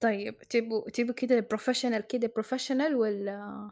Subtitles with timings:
[0.00, 3.70] طيب تبوا تبوا كده professional كده professional ولا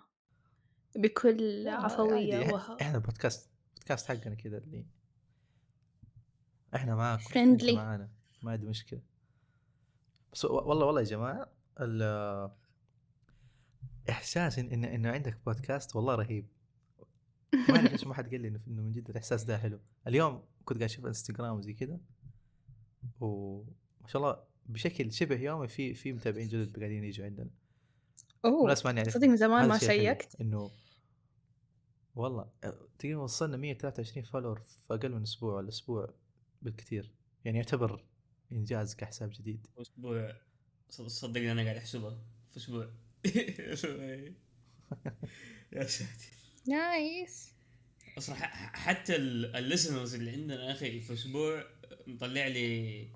[0.96, 2.76] بكل عفوية عادي وه...
[2.80, 4.86] إحنا بودكاست بودكاست حقنا كذا اللي
[6.74, 7.38] إحنا معاكم.
[7.38, 8.10] أنتوا معانا
[8.42, 9.00] ما عندي مشكلة.
[10.32, 12.50] بس والله والله يا جماعة ال-
[14.10, 16.48] إحساس إن- إنه عندك بودكاست والله رهيب.
[17.68, 19.80] ما اعرف ليش ما حد قال لي إنه إنه من جد الإحساس ده حلو.
[20.06, 21.98] اليوم كنت قاعد أشوف انستغرام وزي كذا
[23.20, 27.50] وما شاء الله بشكل شبه يومي في في متابعين جدد قاعدين يجوا عندنا.
[28.44, 30.40] أوه وناس ما نعرف صدق من زمان هذا ما شيكت.
[30.40, 30.70] إنه
[32.14, 32.50] والله
[32.98, 36.14] تقريبا وصلنا 123 follower في أقل من أسبوع ولا أسبوع
[36.62, 37.12] بالكثير.
[37.44, 38.04] يعني يعتبر
[38.52, 39.66] إنجاز كحساب جديد.
[39.78, 40.32] أسبوع.
[40.90, 42.18] صد- صدقني أنا قاعد احسبها
[42.50, 42.90] في أسبوع.
[45.72, 46.34] يا ساتر.
[46.68, 47.52] nice
[48.18, 48.34] أصلا
[48.76, 51.64] حتى ال listeners اللي عندنا يا أخي في أسبوع
[52.06, 53.08] مطلع لي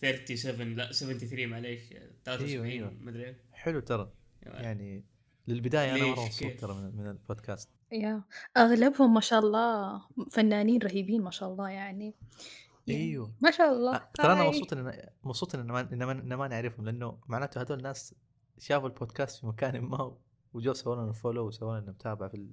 [0.00, 1.80] 37 لا 73 معليش
[2.24, 2.90] 73 أيوة.
[3.00, 3.36] مدري.
[3.52, 4.12] حلو ترى.
[4.42, 5.04] يعني يعني
[5.48, 7.68] للبداية أنا؟ مرة مبسوط؟ ترى من, من البودكاست.
[7.92, 8.22] يا
[8.56, 12.14] أغلبهم ما شاء الله فنانين رهيبين ما شاء الله يعني.
[12.86, 13.32] يعني أيوه.
[13.40, 13.98] ما شاء الله.
[14.14, 14.44] ترى أنا.
[14.48, 18.14] مبسوط إن مبسوط إن ما إن ما, إن ما نعرفهم لأنه معناته هذول الناس
[18.58, 20.16] شافوا البودكاست في مكان ما
[20.54, 22.50] وجو سووا لنا follow وسووا لنا متابعة في ال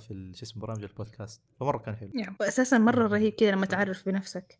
[0.00, 1.42] في ال- شو اسمه برامج البودكاست.
[1.60, 2.10] فمرة كان حلو.
[2.14, 4.58] يعني واساسا مرة رهيب كذا لما تعرف بنفسك.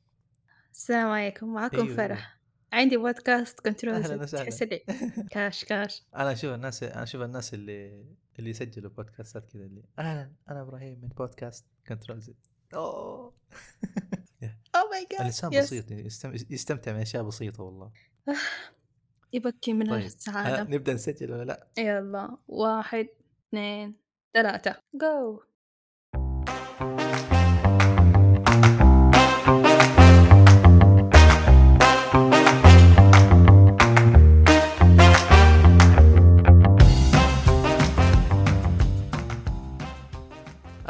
[0.73, 2.41] السلام عليكم معكم أيوة، فرح.
[2.73, 4.27] عندي بودكاست Control.
[4.27, 4.79] تحس لي
[5.33, 6.07] كاش كاش.
[6.17, 8.07] أنا أشوف الناس أنا أشوف الناس اللي
[8.39, 12.36] اللي يسجلوا بودكاستات كذا اللي أهلا أنا إبراهيم من بودكاست Control Z.
[12.75, 13.35] أوه.
[14.77, 16.35] oh my الإنسان بسيط يستم...
[16.51, 17.93] يستمتع من اشياء بسيطة والله.
[19.33, 23.09] يبكي من طيب السعاده نبدأ نسجل ولا لا؟ يلا واحد
[23.48, 23.97] اثنين
[24.35, 25.43] ثلاثة جو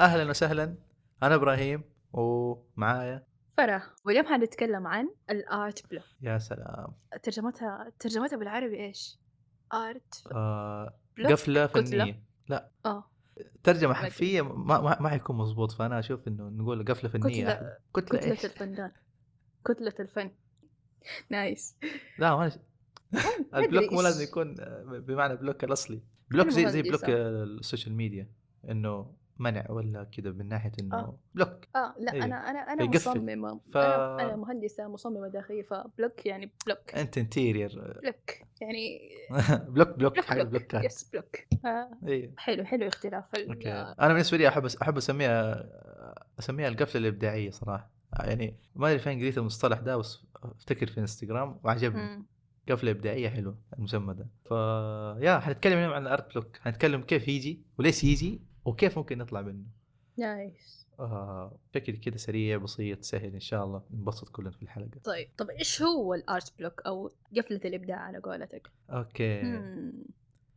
[0.01, 0.77] أهلا وسهلا.
[1.23, 3.95] أنا إبراهيم ومعايا فرح.
[4.07, 6.93] واليوم حنتكلم عن ال art block يا سلام.
[7.23, 9.19] ترجمتها ترجمتها بالعربي إيش؟
[9.73, 11.83] art آه block قفلة كتلة.
[12.05, 12.71] فنيه لا.
[12.87, 13.11] آه.
[13.65, 13.95] ترجمة.
[13.95, 17.45] حرفية ما, ما, ما حيكون مضبوط فأنا أشوف إنه نقول قفلة فنية.
[17.45, 17.79] كتلة- أحلى.
[17.95, 18.93] كتلة, كتلة إيش؟ الفنان
[19.67, 20.31] كتلة الفن.
[21.31, 21.77] nice
[22.19, 22.51] لا ما
[23.55, 26.03] ال block مو لازم يكون آه، بمعنى block الأصلي.
[26.31, 26.83] block زي زي.
[26.83, 28.33] block ال social media
[28.71, 31.19] إنه منع ولا كذا من ناحية إنه آه.
[31.35, 32.25] block آه لا أيوه.
[32.25, 33.11] أنا أنا أنا فيقفل.
[33.11, 33.61] مصممة.
[33.73, 38.31] ف- أنا أنا مهندسة مصممة داخلية ف block يعني block أنت interior block
[38.61, 39.01] يعني
[39.69, 41.91] block block block حق block yes block آه.
[42.07, 42.33] أيوه.
[42.37, 43.73] حلو حلو اختلاف okay.
[43.73, 45.65] أنا بالنسبة لي أحب أحب أسميها
[46.39, 47.91] أسميها القفلة الإبداعية صراحة.
[48.21, 52.25] يعني ما أدري فين قريت المصطلح ده بس أفتكر في إنستغرام وعجبني.
[52.71, 54.27] قفلة إبداعية حلوة المسمى ده.
[54.45, 54.51] ف
[55.23, 59.41] yeah حنتكلم اليوم عن ال art block حنتكلم كيف يجي وليش يجي وكيف ممكن نطلع
[59.43, 59.65] منه؟
[60.17, 60.87] nice.
[60.99, 65.01] آه بشكل كده سريع بسيط سهل إن شاء الله ننبسط كلنا في الحلقة.
[65.05, 69.43] طيب طب إيش هو ال art block أو قفلة الإبداع على قولتك؟ okay.
[69.43, 69.93] مم.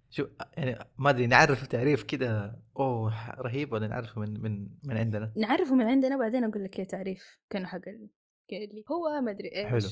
[0.09, 0.27] شو
[0.57, 5.75] يعني ما أدري نعرف تعريف كده أوه رهيب ولا نعرفه من من من عندنا؟ نعرفه
[5.75, 8.09] من عندنا بعدين أقول لك إيه تعريف كأنه حق ال-
[8.51, 9.67] اللي هو ما أدري إيش.
[9.67, 9.89] حلو.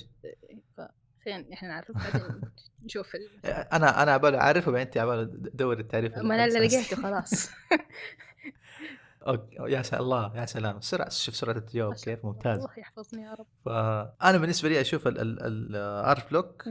[0.78, 0.82] ف
[1.26, 2.42] خلينا إحنا نعرف بعدين
[2.86, 3.46] نشوف ال...
[3.46, 6.60] أنا أنا عبالي اعرفه بعدين انت عبالي دور التعريف ما أنا اللي.
[6.60, 7.50] لقيته خلاص.
[9.28, 9.56] okay.
[9.60, 10.82] يا سلام الله يا سلام.
[10.82, 12.58] سرعة شوف سرعة التجاوب كيف؟ ممتاز.
[12.58, 13.46] الله يحفظني يا رب.
[13.66, 16.66] فانا بالنسبة لي أشوف ال art block.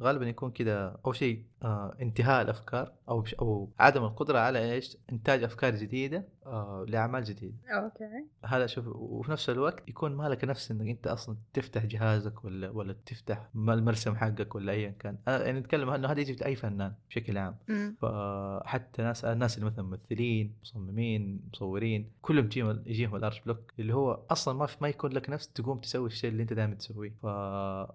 [0.00, 5.42] غالبا يكون كذا أول شيء آه انتهاء الأفكار أو أو عدم القدرة على إيش؟ إنتاج
[5.42, 6.28] أفكار جديدة.
[6.46, 7.54] آه لأعمال جديدة.
[7.70, 8.24] okay.
[8.44, 12.92] هذا أشوف وفي نفس الوقت يكون مالك نفس إنك أنت أصلا تفتح جهازك ولا ولا
[13.06, 15.18] تفتح المرسم حقك ولا ايا كان.
[15.26, 17.56] يعني نتكلم إنه هذا يجي أي فنان بشكل عام.
[17.68, 17.96] مم.
[18.00, 23.94] فحتى ناس الناس اللي مثلا ممثلين مصممين مصورين كلهم يجيهم يجيهم ال art block اللي
[23.94, 27.12] هو أصلا ما في ما يكون لك نفس تقوم تسوي الشيء اللي أنت دائما تسويه.
[27.22, 27.26] ف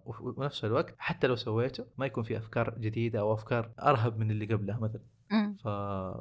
[0.06, 4.32] وف- ونفس الوقت حتى لو سويته ما يكون في أفكار جديدة أو أفكار أرهب من
[4.32, 5.02] اللي قبلها مثلا.
[5.32, 5.56] مم.
[5.64, 5.66] ف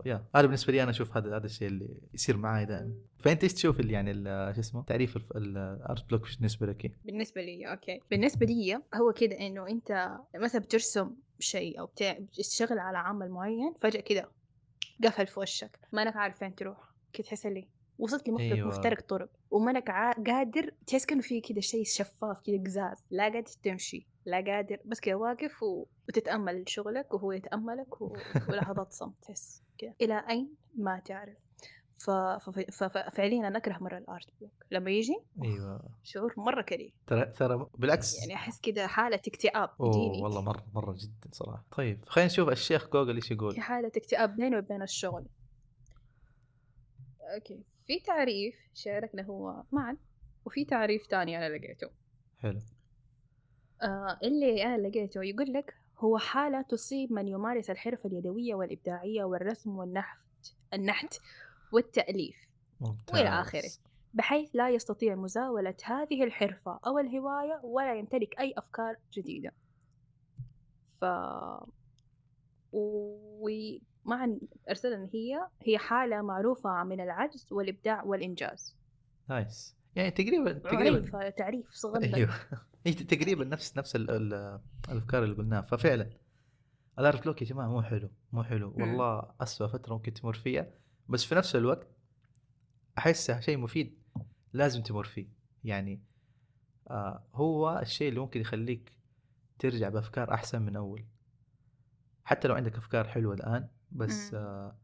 [0.07, 2.95] yeah هذا بالنسبة لي أنا أشوف هذا هذا الشيء اللي يصير معاي دائما.
[3.19, 4.15] فأنت إيش تشوف ال- يعني
[4.55, 8.01] شو اسمه؟ تعريف ال art block بالنسبة لك؟ بالنسبة لي okay.
[8.11, 14.01] بالنسبة لي هو كده إنه أنت مثلا بترسم شيء أو بتشتغل على عمل معين فجأة
[14.01, 14.29] كده
[15.05, 15.79] قفل في وشك.
[15.93, 16.79] ما انك عارف فين تروح.
[17.13, 17.69] كده تحس لي
[17.99, 18.69] وصلت لمفرق أيوة.
[18.69, 19.29] مفترق طرق.
[19.51, 24.07] وما انك عا- قادر تحس كأنه في كده شيء شفاف كده قزاز لا قادر تمشي.
[24.25, 25.87] لا قادر بس كده واقف و...
[26.09, 28.17] وتتأمل شغلك وهو يتأملك و...
[28.49, 29.95] ولحظات صمت تحس كده.
[30.01, 31.37] إلى أين؟ ما تعرف.
[31.99, 35.83] ف- ف- ف- ففعليا أنا أكره مرة الأرت بلوك لما يجي أيوه.
[36.03, 36.91] شعور مرة كريه.
[37.07, 38.21] ترى ترى بالعكس.
[38.21, 41.65] يعني أحس كده حالة اكتئاب أوه يجيني والله مرة مرة جدا صراحة.
[41.77, 43.55] طيب خلينا نشوف الشيخ جوجل إيش يقول.
[43.55, 45.27] في حالة اكتئاب بيني وبين الشغل.
[47.35, 47.65] okay.
[47.87, 49.97] في تعريف شاركنا هو معا
[50.45, 51.91] وفي تعريف تاني أنا لقيته.
[52.39, 52.61] حلو.
[53.83, 59.77] آه اللي أنا لقيته يقول لك هو حالة تصيب من يمارس الحرفة اليدوية والإبداعية والرسم
[59.77, 60.19] والنحت
[60.75, 61.19] النحت
[61.73, 62.37] والتأليف
[62.81, 63.71] ممتاز وإلى آخره
[64.15, 69.53] بحيث لا يستطيع مزاولة هذه الحرفة أو الهواية ولا يمتلك أي أفكار جديدة.
[71.01, 71.05] ف
[72.73, 74.37] ومع
[74.69, 78.77] أرسل إن هي هي حالة معروفة من العجز والإبداع والإنجاز.
[79.29, 82.35] nice يعني تقريبا تقريبا تعريف صغير أيوه.
[83.09, 85.63] تقريبا نفس نفس ال ال الأفكار اللي قلناها.
[85.63, 86.11] ففعلا
[86.99, 88.75] ال art block يا جماعة مو حلو مو حلو.
[88.79, 90.71] والله اسوء فترة ممكن تمر فيها.
[91.09, 91.87] بس في نفس الوقت
[92.99, 93.99] احسه شيء مفيد
[94.53, 95.29] لازم تمر فيه.
[95.65, 96.03] يعني
[96.91, 98.93] آه هو الشيء اللي ممكن يخليك
[99.59, 101.05] ترجع بأفكار أحسن من أول.
[102.25, 104.35] حتى لو عندك أفكار حلوة الآن بس.
[104.35, 104.77] آه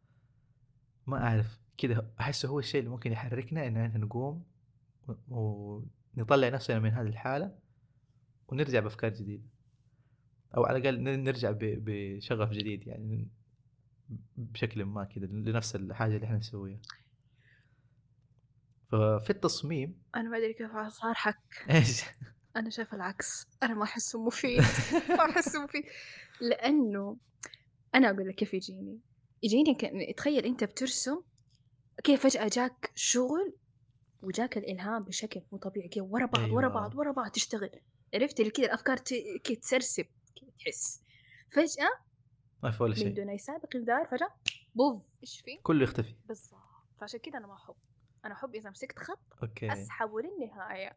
[1.07, 4.45] ما أعرف كذا احسه هو الشيء اللي ممكن يحركنا إن إحنا نقوم
[5.29, 7.59] ونطلع نفسنا من هذه الحالة
[8.49, 9.43] ونرجع بأفكار جديدة.
[10.57, 13.29] أو على الأقل ن- نرجع بشغف جديد يعني
[14.37, 16.81] بشكل ما كذا لنفس الحاجة اللي إحنا نسويها.
[18.93, 21.39] ففي التصميم أنا ما أدري كيف صار حك
[21.71, 22.03] إيش؟
[22.57, 23.47] أنا شايفة العكس.
[23.63, 24.63] أنا ما أحسه مفيد.
[25.19, 25.85] ما أحسه مفيد.
[26.41, 27.17] لأنه
[27.95, 29.01] أنا أقول لك كيف يجيني.
[29.43, 29.75] يجيني
[30.17, 31.23] تخيل أنت بترسم
[32.05, 33.57] كيف فجأة جاك شغل
[34.23, 36.75] وجاك الإلهام بشكل مو طبيعي كذا ورا بعض ورا أيوة.
[36.81, 37.71] بعض ورا بعض تشتغل.
[38.15, 39.15] عرفت؟ اللي كذا الأفكار ت-
[39.45, 40.07] كذا تسرسب
[40.41, 41.03] كذا تحس.
[41.51, 41.91] فجأة
[42.63, 43.15] ما في ولا من شيء.
[43.17, 44.29] دون أي سابق إنذار فجأة
[44.75, 46.15] بوف إيش في؟ كله يختفي.
[46.29, 46.61] بالضبط.
[47.01, 47.75] فعشان كذا أنا ما أحب.
[48.25, 49.73] أنا أحب إذا مسكت خط okay.
[49.73, 50.97] أسحبه للنهاية.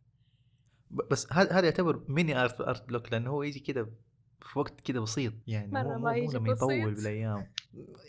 [0.92, 3.88] ب- بس هذا هذا يعتبر mini art art block لأنه هو يجي كذا
[4.42, 6.96] في وقت كذا بسيط يعني مرة مو, ما يجي لما يطول بسيط.
[6.98, 7.52] بالأيام.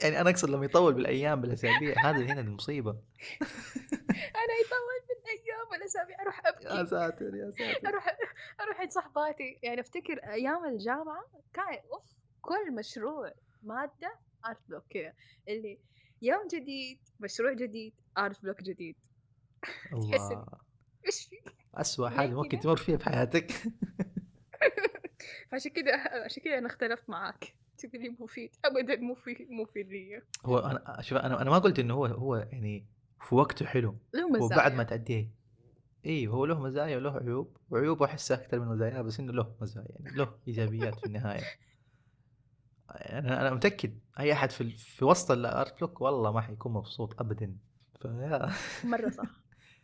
[0.03, 2.91] يعني أنا أقصد لما يطول بالأيام بالأسابيع هذا هنا المصيبة.
[4.41, 7.89] أنا يطول بالأيام والأسابيع أروح يا أبكي ساتر يا ساتر.
[7.89, 8.17] أروح
[8.61, 9.59] أروح عند صحباتي.
[9.63, 12.05] يعني أفتكر أيام الجامعة كان أوف
[12.41, 15.13] كل مشروع مادة art block كذا.
[15.49, 15.79] اللي
[16.23, 18.97] يوم جديد مشروع جديد art block جديد.
[19.93, 20.47] الله.
[21.07, 21.37] إيش في؟
[21.75, 23.53] اسوء حاجة ممكن؟ تمر فيها في حياتك
[25.51, 27.55] فعشان كذا عشان كذا أنا اختلفت معاك.
[27.85, 28.51] لي مفيد.
[28.65, 32.37] ابدا مو في مفيد لي هو أنا شوف أنا أنا ما قلت إنه هو هو
[32.37, 32.87] يعني
[33.29, 33.97] في وقته حلو.
[34.15, 34.45] له مزايا.
[34.45, 35.31] وبعد ما تعديه
[36.07, 37.57] أيوه هو له مزايا وله عيوب.
[37.71, 41.45] وعيوبه احسها أكثر من مزاياه بس إنه له مزايا يعني له إيجابيات في النهاية.
[42.91, 43.99] أنا أنا متأكد.
[44.21, 47.57] أي أحد في في وسط ال art block والله ما حيكون مبسوط ابدا.
[48.03, 48.51] فيا.
[48.85, 49.41] مرة صح.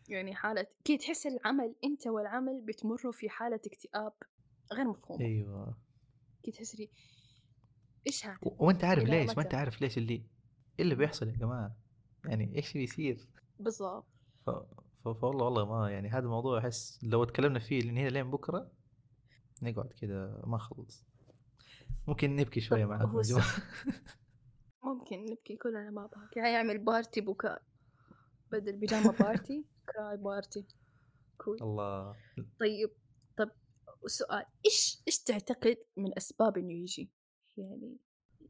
[0.09, 4.13] يعني حالة كي تحس العمل أنت والعمل بتمروا في حالة اكتئاب
[4.73, 5.25] غير مفهومة.
[5.25, 5.77] أيوه.
[6.43, 6.89] كي تحس لي
[8.07, 10.23] إيش هذا وانت عارف ليش ما؟ انت عارف ليش اللي إيه
[10.79, 11.75] اللي بيحصل يا جماعة؟
[12.25, 13.27] يعني إيش اللي يصير؟
[13.59, 14.05] بالضبط.
[14.45, 14.49] ف...
[14.49, 15.07] ف...
[15.07, 18.71] فوالله والله ما يعني هذا الموضوع أحس لو تكلمنا فيه من هنا لين بكرة
[19.61, 21.05] نقعد كذا ما خلص.
[22.07, 23.21] ممكن نبكي شوية معاكم
[24.83, 26.27] ممكن نبكي كلنا مع بعض.
[26.35, 27.61] يعني يعمل party بكاء
[28.51, 30.67] بدل pajama party cry party
[31.37, 32.15] cool الله.
[32.59, 32.89] طيب
[33.37, 33.51] طب
[34.05, 34.45] سؤال.
[34.65, 37.11] إيش إيش تعتقد من أسباب إنه يجي؟
[37.57, 37.97] يعني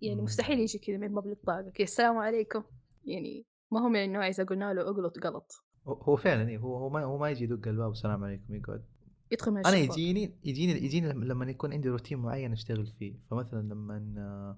[0.01, 0.21] يعني.
[0.21, 2.63] مستحيل يجي كذا من باب الطاقة كذا السلام عليكم.
[3.05, 5.51] يعني ما هو من النوع إذا قلنا له اغلط غلط
[5.87, 8.85] هو- فعلا إيه، هو هو ما هو ما يجي يدق الباب السلام عليكم يقعد.
[9.31, 13.15] يدخل من أنا يجيني يجيني يجيني لما يكون عندي روتين معين أشتغل فيه.
[13.29, 14.57] فمثلا لما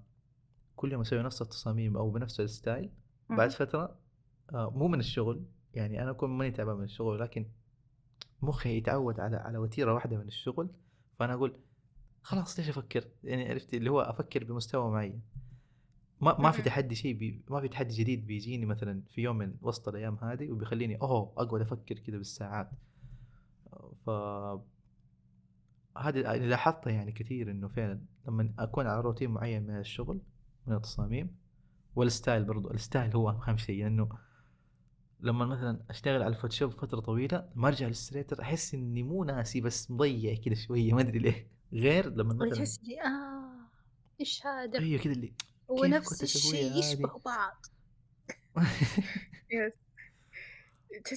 [0.76, 2.90] كل يوم أسوي نفس التصاميم أو بنفس ال style
[3.30, 3.50] بعد.
[3.50, 3.98] فترة
[4.54, 7.46] آه، مو من الشغل يعني أنا أكون ماني تعبان من الشغل لكن
[8.42, 10.70] مخي يتعود على على وتيرة واحدة من الشغل.
[11.18, 11.56] فأنا أقول
[12.22, 15.20] خلاص ليش أفكر؟ يعني عرفت اللي هو أفكر بمستوى معين.
[16.20, 16.62] ما ما في.
[16.62, 20.50] تحدي شيء بي ما في تحدي جديد بيجيني مثلا في يوم من وسط الأيام هذه
[20.50, 22.70] وبيخليني أوه أقعد أفكر كذا بالساعات.
[24.06, 24.10] ف
[25.98, 30.20] هذه اللي لاحظتها يعني كثير إنه فعلا لما أكون على روتين معين من الشغل
[30.66, 31.36] من التصاميم
[31.96, 33.82] وال style برضو ال style هو أهم شيء.
[33.84, 34.08] لأنه
[35.20, 39.24] لما مثلا أشتغل على ال Photoshop فترة طويلة ما أرجع لل Illustrator أحس إني مو
[39.24, 41.59] ناسي بس مضيع كذا شوية ما أدري ليه.
[41.72, 43.50] غير لما مثلا تحس لي آه
[44.20, 45.32] إيش هذا؟ أيوه كذا اللي
[45.70, 47.66] هو كيف نفس كنت أسويها الشيء؟ يشبه بعض.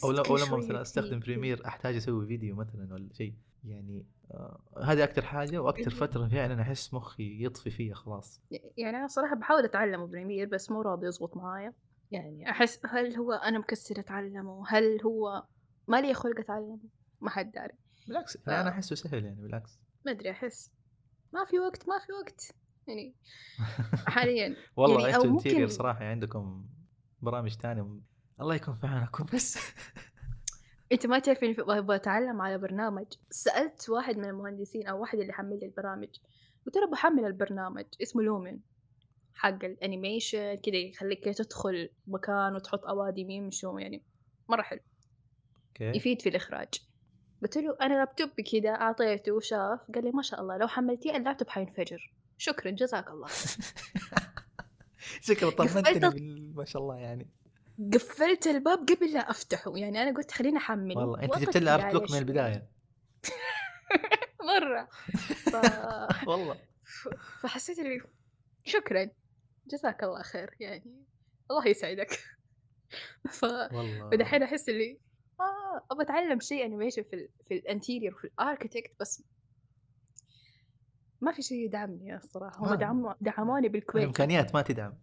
[0.03, 3.33] أو ل- كل أو لما مثلا أستخدم Premiere أحتاج أسوي فيديو مثلا ولا شيء
[3.65, 5.98] يعني آه هذه أكثر حاجة وأكثر إيه.
[5.98, 8.41] فترة فعلا أحس مخي يطفي فيها خلاص.
[8.77, 11.74] يعني أنا صراحة بحاول أتعلم Premiere بس مو راضي يزبط معايا.
[12.12, 15.43] يعني أحس هل هو أنا مكسر أتعلمه؟ هل هو
[15.88, 16.79] ما لي خلق أتعلمه؟
[17.22, 17.74] ما حد داري.
[18.07, 19.79] بالعكس ف- أنا أحسه سهل يعني بالعكس.
[20.05, 20.72] ما أدري أحس
[21.33, 22.51] ما في وقت ما في وقت.
[22.88, 23.15] يعني
[24.07, 26.65] حاليا والله يعني أنتم interior ممكن- صراحة يعني عندكم
[27.22, 28.00] برامج ثانية
[28.41, 29.57] الله يكون في عونكم بس.
[30.91, 33.05] أنت ما تعرف اني أبغى أتعلم على برنامج.
[33.29, 36.10] سألت واحد من المهندسين أو واحد اللي حمل لي البرامج
[36.65, 38.59] قلت له بحمل البرنامج اسمه Lumion
[39.33, 44.03] حق ال animation كذا يخليك تدخل مكان وتحط اوادم يمشوا يعني.
[44.50, 44.79] مرة حلو.
[45.67, 45.98] أوكي.
[45.98, 46.69] يفيد في الإخراج.
[47.43, 51.50] قلت له أنا لابتوبي كذا أعطيته وشاف قال لي ما شاء الله لو حملتيه اللابتوب
[51.50, 52.13] حينفجر.
[52.38, 53.27] شكرا جزاك الله.
[55.27, 57.29] شكرا طمنتني ما شاء الله يعني.
[57.93, 61.89] قفلت الباب قبل لا أفتحه يعني أنا قلت خليني احمله والله أنت جبت لي art
[61.89, 62.17] block من.
[62.17, 62.67] البداية.
[64.50, 64.89] مرة.
[65.51, 65.55] ف...
[66.29, 66.57] والله.
[67.41, 68.01] فحسيت اللي
[68.63, 69.09] شكرا
[69.67, 71.03] جزاك الله خير يعني
[71.51, 72.19] الله يسعدك.
[73.29, 74.05] ف والله.
[74.05, 75.00] ودحين أحس اللي
[75.43, 79.23] آه أبغى أتعلم شيء animation في ال في ال interior وفي ال architect بس
[81.21, 84.03] ما في شيء يدعمني الصراحه هم دعموا دعموني بالكويتي.
[84.03, 84.93] الإمكانيات ما تدعم.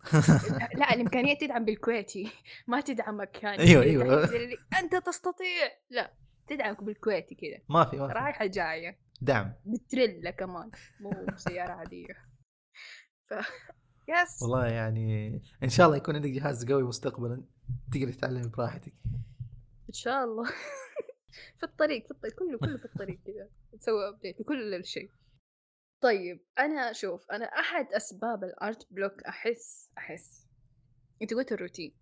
[0.80, 2.32] لا الإمكانيات تدعم بالكويتي.
[2.66, 3.60] ما تدعمك يعني.
[3.60, 4.24] أيوة.
[4.24, 5.68] تحس اللي أنت تستطيع.
[5.90, 6.12] لا
[6.46, 8.14] تدعمك بالكويتي كذا ما في ما في.
[8.14, 8.98] رايحة جاية.
[9.20, 9.52] دعم.
[9.64, 10.70] بتريلا كمان.
[11.00, 12.14] مو سياره عادية.
[13.24, 13.34] ف
[14.08, 17.44] يس والله يعني إن شاء الله يكون عندك جهاز قوي مستقبلا.
[17.92, 18.92] تقدر تتعلم براحتك.
[19.90, 20.44] إن شاء الله.
[21.58, 25.10] في الطريق في الطريق كله كله في الطريق كذا نسوي update لكل الشيء.
[26.00, 30.46] طيب أنا شوف أنا أحد أسباب ال art block أحس أحس.
[31.22, 31.94] أنت قلت الروتين.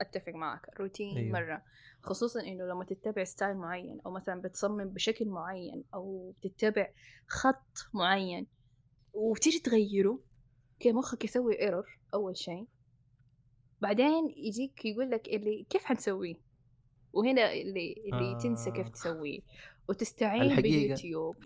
[0.00, 1.32] أتفق معك الروتين أيوه.
[1.32, 1.62] مرة.
[2.02, 6.90] خصوصا إنه لما تتبع style معين أو مثلا بتصمم بشكل معين أو بتتبع
[7.28, 8.46] خط معين
[9.12, 10.20] وتيجي تغيره
[10.80, 12.66] كذا مخك يسوي error أول شيء.
[13.80, 16.45] بعدين يجيك يقول لك اللي كيف حنسويه؟
[17.12, 18.38] وهنا اللي اللي آه.
[18.38, 18.90] تنسى كيف آه.
[18.90, 19.40] تسويه
[19.88, 20.62] وتستعين الحقيقة.
[20.62, 21.36] باليوتيوب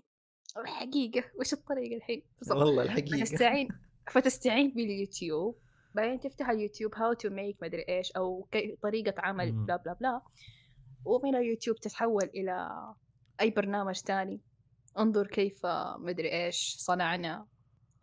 [0.57, 2.57] الحقيقة وش الطريقة الحين بالضبط.
[2.57, 3.67] والله الحقيقة فتستعين
[4.13, 5.55] فتستعين باليوتيوب
[5.95, 8.47] بعدين تفتح اليوتيوب how to make مدري إيش أو
[8.81, 9.51] طريقة عمل.
[9.51, 10.21] blah blah blah
[11.05, 12.69] ومن اليوتيوب تتحول إلى
[13.41, 14.41] أي برنامج تاني
[14.99, 15.65] انظر كيف
[15.97, 17.47] مدري إيش صنعنا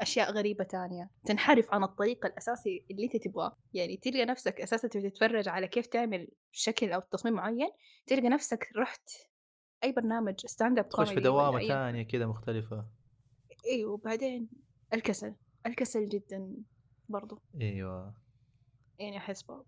[0.00, 1.10] أشياء غريبة تانية.
[1.24, 3.56] تنحرف عن الطريق الأساسي اللي أنت تبغاه.
[3.74, 7.70] يعني تلقى نفسك أساسا تتفرج على كيف تعمل شكل أو تصميم معين
[8.06, 9.10] تلقى نفسك رحت
[9.84, 12.86] أي برنامج stand up تخش في دوامة ثانية كذا مختلفة.
[13.66, 14.48] أيوه وبعدين
[14.92, 15.34] الكسل.
[15.66, 16.56] الكسل جدا
[17.08, 17.42] برضو.
[17.60, 18.14] أيوه.
[18.98, 19.66] يعني أحس برضو.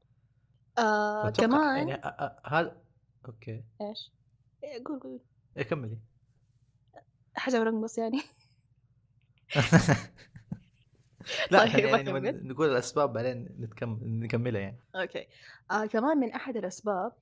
[0.79, 2.03] آه كمان يعني
[2.47, 2.83] هذا
[3.29, 3.65] أوكي.
[3.81, 4.13] إيش؟
[4.65, 5.21] إيه، قول قول.
[5.57, 5.99] إيه كملي.
[7.35, 8.21] حاجة ورقص يعني.
[11.51, 14.81] لا طيب، يعني نقول الأسباب بعدين نتكمل نكملها يعني.
[14.97, 15.27] أوكي.
[15.71, 17.13] آه كمان من أحد الأسباب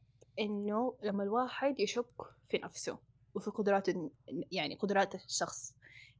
[0.40, 2.99] إنه لما الواحد يشك في نفسه
[3.35, 3.88] وفي قدرات
[4.52, 5.75] يعني قدرات الشخص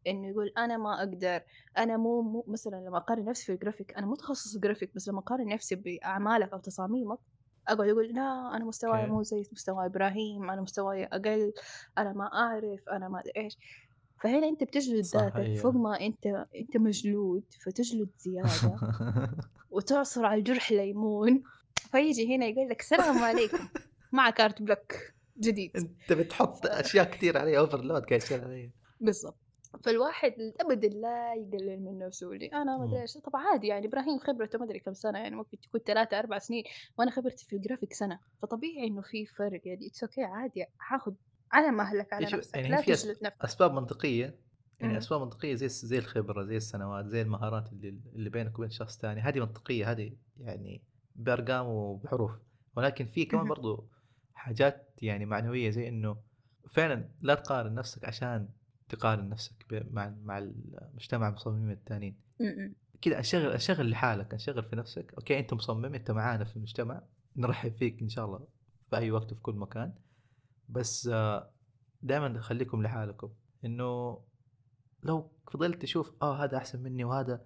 [0.07, 1.41] إنه يقول أنا ما أقدر
[1.79, 5.49] أنا مو, مو مثلا لما أقارن نفسي في الجرافيك أنا متخصص جرافيك بس لما أقارن
[5.49, 7.19] نفسي بأعمالك أو تصاميمك
[7.69, 9.11] أقعد أقول لا أنا مستواي أوكي.
[9.11, 11.53] مو زي مستوى إبراهيم أنا مستواي أقل
[11.99, 13.59] أنا ما أعرف أنا ما أدري إيش.
[14.21, 15.55] فهنا أنت بتجلد ذاتك.
[15.57, 18.79] فوق ما أنت أنت مجلود فتجلد زيادة
[19.71, 21.43] وتعصر على الجرح ليمون.
[21.75, 23.69] فيجي هنا يقول لك السلام عليكم
[24.13, 24.95] معك art block
[25.39, 25.77] جديد.
[25.77, 28.71] أنت بتحط أشياء كثير علي overload قاعد يصير علي
[29.01, 29.37] بالضبط.
[29.83, 33.01] فالواحد ابدا لا يقلل من نفسه اللي أنا ما أدري.
[33.03, 33.19] إيش.
[33.19, 36.65] طبعا عادي يعني إبراهيم خبرته ما أدري كم سنة يعني ممكن تكون ثلاثة أربع سنين
[36.99, 38.19] وأنا خبرتي في الجرافيك سنة.
[38.43, 41.13] فطبيعي إنه في فرق يعني it's okay عادي حاخذ
[41.53, 43.45] على مهلك على نفسك يعني لا في تجلد نفسك.
[43.45, 44.39] أسباب منطقية
[44.81, 44.99] يعني مم.
[44.99, 49.21] أسباب منطقية زي زي الخبرة زي السنوات زي المهارات اللي اللي بينك وبين شخص ثاني
[49.21, 50.83] هذه منطقية هذه يعني
[51.17, 52.31] بأرقام وبحروف.
[52.77, 53.49] ولكن في كمان.
[53.49, 53.89] برضو
[54.35, 56.17] حاجات يعني معنوية زي إنه
[56.73, 58.49] فعلا لا تقارن نفسك عشان
[58.89, 62.17] تقارن نفسك مع مع المجتمع المصممين الثانيين.
[63.03, 65.15] كذا انشغل انشغل لحالك انشغل في نفسك.
[65.15, 67.03] أوكي أنت مصمم أنت معانا في المجتمع
[67.37, 68.47] نرحب فيك إن شاء الله
[68.91, 69.93] في أي وقت وفي كل مكان.
[70.69, 71.11] بس
[72.03, 73.31] دائما خليكم لحالكم.
[73.65, 74.21] إنه
[75.03, 77.45] لو فضلت تشوف آه هذا أحسن مني وهذا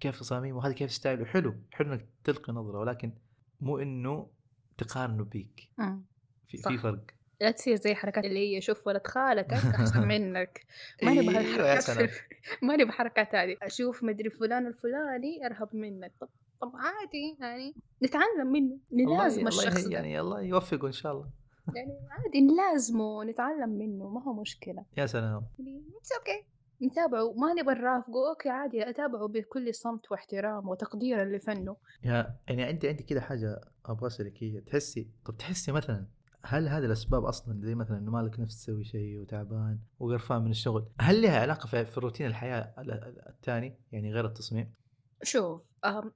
[0.00, 3.12] كيف تصاميمه وهذا كيف ستايله حلو حلو إنك تلقي نظرة ولكن
[3.60, 4.30] مو إنه
[4.78, 5.70] تقارنه بيك.
[5.78, 6.00] م.
[6.48, 6.70] في صح.
[6.70, 7.04] في فرق.
[7.40, 10.66] لا تصير زي حركات اللي هي شوف ولد خالتك أحسن منك.
[11.02, 12.10] ما نبغى يا الحركات
[12.62, 13.56] ما نبغى الحركات هذه.
[13.62, 16.12] أشوف مدري فلان الفلاني أرهب منك.
[16.20, 16.28] طب
[16.60, 18.78] طب عادي يعني نتعلم منه.
[18.92, 21.30] نلازم الله الشخص يعني الله يوفقه إن شاء الله.
[21.76, 24.84] يعني عادي نلازمه نتعلم منه ما هو مشكلة.
[24.96, 25.42] يا سلام.
[25.58, 26.46] يعني it's okay
[26.82, 32.88] نتابعه ما نبغى نرافقه okay عادي أتابعه بكل صمت واحترام وتقديرا لفنه يا يعني عندي
[32.88, 36.06] عندي كده حاجة أبغى أسألك هي تحسي طب تحسي مثلا
[36.44, 40.88] هل هذه الأسباب أصلا زي مثلا إنه مالك نفس تسوي شيء وتعبان وقرفان من الشغل
[41.00, 44.74] هل لها علاقة في, في روتين الحياة ال- ال- الثاني؟ يعني غير التصميم؟
[45.22, 45.62] شوف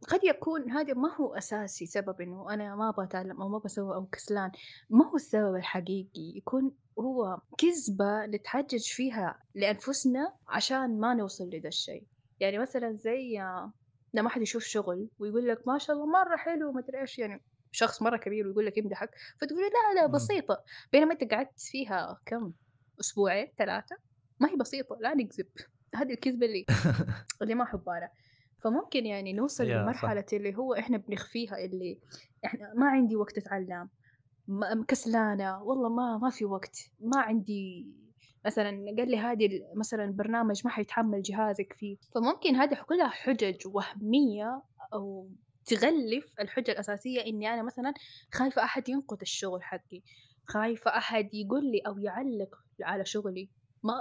[0.08, 3.94] قد يكون هذا ما هو أساسي سبب إنه أنا ما أبغى أتعلم أو ما بسوي
[3.94, 4.50] أو كسلان.
[4.90, 12.06] ما هو السبب الحقيقي؟ يكون هو كذبة نتحجج فيها لأنفسنا عشان ما نوصل لذا الشيء.
[12.40, 13.72] يعني مثلا زي آه،
[14.14, 17.42] لما أحد يشوف شغل ويقول لك ما شاء الله مرة حلو ما أدري إيش يعني
[17.72, 20.12] شخص مرة كبير ويقول لك يمدحك فتقول لا لا مم.
[20.12, 20.64] بسيطة.
[20.92, 22.52] بينما أنت قعدت فيها كم؟
[23.00, 23.96] أسبوعين ثلاثة؟
[24.40, 25.46] ما هي بسيطة لا نكذب.
[25.94, 26.64] هذه الكذبة اللي
[27.42, 28.10] اللي ما أحب أنا.
[28.64, 32.00] فممكن يعني نوصل لمرحلة اللي هو إحنا بنخفيها اللي
[32.44, 33.88] إحنا ما عندي وقت أتعلم
[34.48, 37.86] ما- كسلانة والله ما ما في وقت ما عندي
[38.46, 41.96] مثلا قال لي هذه مثلا البرنامج ما حيتحمل جهازك فيه.
[42.14, 44.62] فممكن هذه كلها حجج وهمية
[44.94, 45.30] أو
[45.66, 47.94] تغلف الحجة الأساسية إني أنا مثلا
[48.32, 50.02] خايفة أحد ينقد الشغل حقي
[50.46, 53.50] خايفة أحد يقول لي أو يعلق على شغلي.
[53.82, 53.94] ما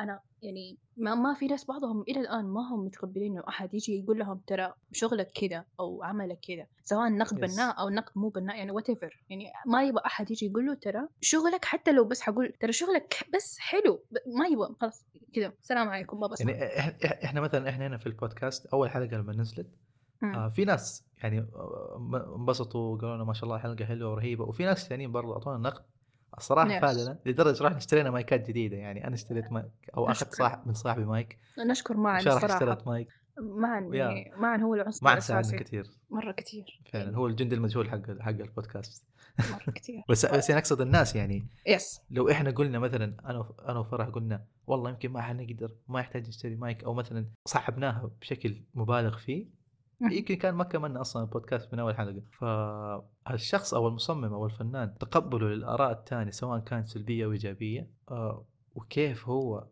[0.00, 3.98] أنا يعني ما, ما في ناس بعضهم إلى الآن ما هم متقبلين إنه أحد يجي
[3.98, 7.40] يقول لهم ترى شغلك كذا أو عملك كذا سواء نقد Yes.
[7.54, 8.88] بناء أو نقد مو بناء يعني وات
[9.30, 13.26] يعني ما يبغى أحد يجي يقول له ترى شغلك حتى لو بس حقول ترى شغلك
[13.34, 14.04] بس حلو
[14.38, 17.98] ما يبغى خلاص كذا السلام عليكم ما بسمع يعني إح- إح- إحنا مثلا إحنا هنا
[17.98, 19.70] في البودكاست أول حلقه لما نزلت.
[20.22, 24.64] آه في ناس يعني آه، انبسطوا وقالوا لنا ما شاء الله حلقة حلوة ورهيبة وفي
[24.64, 25.84] ناس ثانيين برضو أعطونا نقد
[26.38, 26.82] الصراحة ناس.
[26.82, 28.76] فادنا لدرجة رحنا اشترينا مايكات جديدة.
[28.76, 30.34] يعني أنا اشتريت مايك أو أخذت.
[30.34, 31.38] صاحب من صاحبي مايك.
[31.58, 32.54] نشكر شارح الصراحة.
[32.54, 33.08] اشتريت مايك.
[33.38, 33.98] ويا.
[33.98, 35.90] يعني معا هو العنصر ما ساعدنا كثير.
[36.10, 39.06] مرة كتير فعلا هو الجندي المجهول حق حق البودكاست.
[39.38, 43.78] مرة كتير بس بس أنا أقصد الناس يعني yes لو إحنا قلنا مثلا أنا أنا
[43.78, 49.16] وفرح قلنا والله يمكن ما حنقدر ما يحتاج نشتري مايك أو مثلا صاحبناها بشكل مبالغ
[49.18, 49.46] فيه.
[50.00, 52.22] يمكن كان ما كملنا أصلا البودكاست من أول حلقة.
[52.38, 59.28] فالشخص أو المصمم أو الفنان تقبله للآراء الثانية سواء كانت سلبية أو إيجابية آه، وكيف
[59.28, 59.66] هو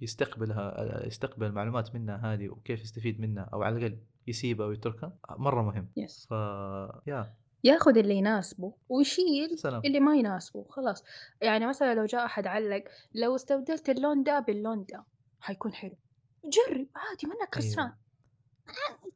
[0.00, 5.88] يستقبلها يستقبل المعلومات منها هذه وكيف يستفيد منها أو على الأقل يسيبها ويتركها مرة مهم.
[5.96, 6.32] يس ف
[7.06, 7.34] يا.
[7.64, 9.82] ياخذ اللي يناسبه ويشيل سلام.
[9.84, 11.04] اللي ما يناسبه خلاص.
[11.42, 15.04] يعني مثلا لو جاء أحد علق لو استبدلت اللون ده باللون ده
[15.40, 15.96] حيكون حلو.
[16.44, 19.12] جرب عادي منك خسران أيوة.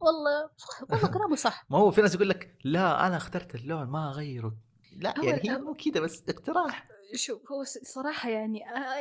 [0.00, 0.50] والله.
[0.56, 1.66] صح والله كلامه صح.
[1.70, 4.56] ما هو في ناس يقول لك لا أنا اخترت اللون ما أغيره.
[4.96, 6.88] لا يعني هي مو كذا بس اقتراح.
[7.14, 8.60] شوف هو صراحة يعني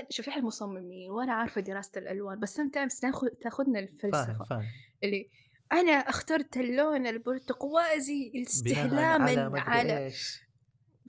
[0.10, 2.60] شوف إحنا مصممين وأنا عارفة دراسة الألوان بس
[3.04, 4.44] ناخذ تاخذنا فاهم الفلسفة.
[4.50, 4.64] فاهم.
[5.04, 5.30] اللي
[5.72, 10.42] أنا اخترت اللون البرتقوازي استهلاما على إيش.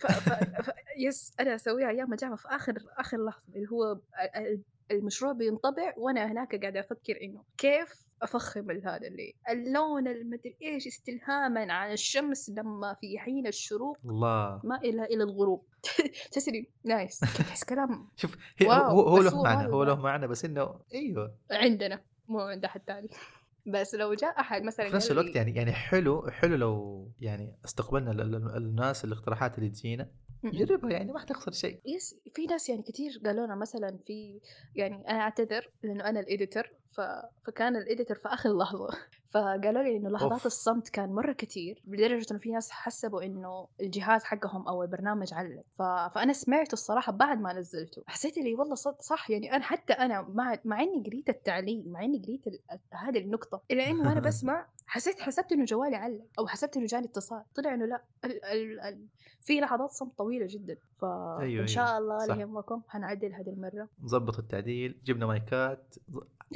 [0.00, 0.06] ف...
[0.06, 0.32] ف...
[0.62, 0.70] ف...
[0.98, 5.94] yes أنا أسويها أيام الجامعة في آخر آخر لحظة اللي هو ال- ال- المشروع بينطبع
[5.96, 12.50] وأنا هناك قاعدة أفكر إنه كيف أفخم هذا اللي اللون المدري إيش استلهاما عن الشمس
[12.50, 14.60] لما في حين الشروق الله.
[14.64, 15.66] ما إلى إلى الغروب.
[16.32, 17.20] تصير nice.
[17.20, 21.34] تحس كلام شوف هو, هو له معنى هو له معنى بس إنه أيوه.
[21.50, 23.08] عندنا مو عند أحد ثاني
[23.74, 28.10] بس لو جاء أحد مثلا في نفس الوقت يعني يعني حلو حلو لو يعني استقبلنا
[28.10, 30.10] ال- ال- الناس الاقتراحات اللي تجينا.
[30.44, 31.80] جربها يعني ما حتخسر شيء.
[31.86, 34.40] yes في ناس يعني كتير قالوا لنا مثلا في
[34.76, 37.00] يعني أنا أعتذر لأنه أنا ال editor ف...
[37.46, 38.88] فكان ال editor في آخر لحظة.
[39.30, 40.46] فقالوا لي إنه لحظات of.
[40.46, 45.62] الصمت كان مرة كتير لدرجة إنه في ناس حسبوا إنه الجهاز حقهم أو البرنامج علق
[45.70, 45.82] ف...
[45.82, 50.22] فأنا سمعته الصراحة بعد ما نزلته حسيت لي والله صد صح يعني أنا حتى أنا
[50.22, 52.58] مع مع إني قريت التعليق مع إني قريت ال...
[52.92, 57.06] هذه النقطة الا إنه وأنا بسمع حسيت حسبت إنه جوالي علق أو حسبت إنه جاني
[57.06, 58.44] اتصال طلع إنه لا ال...
[58.44, 58.80] ال...
[58.80, 59.06] ال...
[59.40, 61.98] في لحظات صمت طويلة جدا فان أيوة، شاء.
[61.98, 62.26] الله.
[62.26, 65.94] لا يهمكم حنعدل هذه المرة نظبط التعديل جبنا مايكات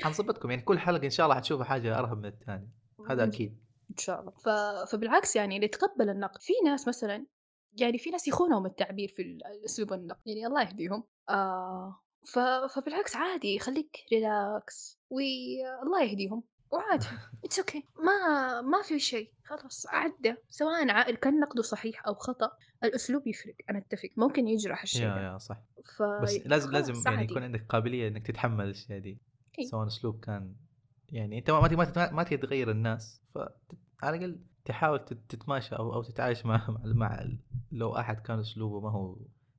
[0.03, 2.69] حنظبطكم يعني كل حلقة إن شاء الله حتشوفوا حاجة أرهب من الثانية
[3.11, 3.59] هذا أكيد.
[3.91, 4.33] إن شاء الله.
[4.33, 4.49] ف...
[4.93, 6.43] فبالعكس يعني اللي يتقبل النقد.
[6.43, 7.27] في ناس مثلا
[7.73, 11.05] يعني في ناس يخونهم التعبير في أسلوب النقد يعني الله يهديهم.
[11.29, 12.01] آه
[12.33, 12.39] ف...
[12.75, 16.43] فبالعكس عادي خليك relax والله يهديهم.
[16.71, 17.07] وعادي
[17.45, 18.01] it's okay okay.
[18.05, 19.33] ما ما في شيء.
[19.45, 22.51] خلاص عدى سواء ع- كان نقده صحيح أو خطأ
[22.85, 24.09] الأسلوب يفرق أنا أتفق.
[24.17, 25.57] ممكن يجرح الشيء يا يا صح.
[25.97, 26.03] ف...
[26.03, 27.25] بس لازم لازم يعني.
[27.25, 29.21] يكون عندك قابلية إنك تتحمل الأشياء دي.
[29.59, 29.65] إي.
[29.67, 30.55] سواء أسلوب كان
[31.13, 36.03] يعني أنت ما ما ما, تقدر تغير الناس فعلى الأقل تحاول تت- تتماشى أو أو
[36.03, 37.27] تتعايش مع مع,
[37.73, 39.17] لو أحد كان أسلوبه ما هو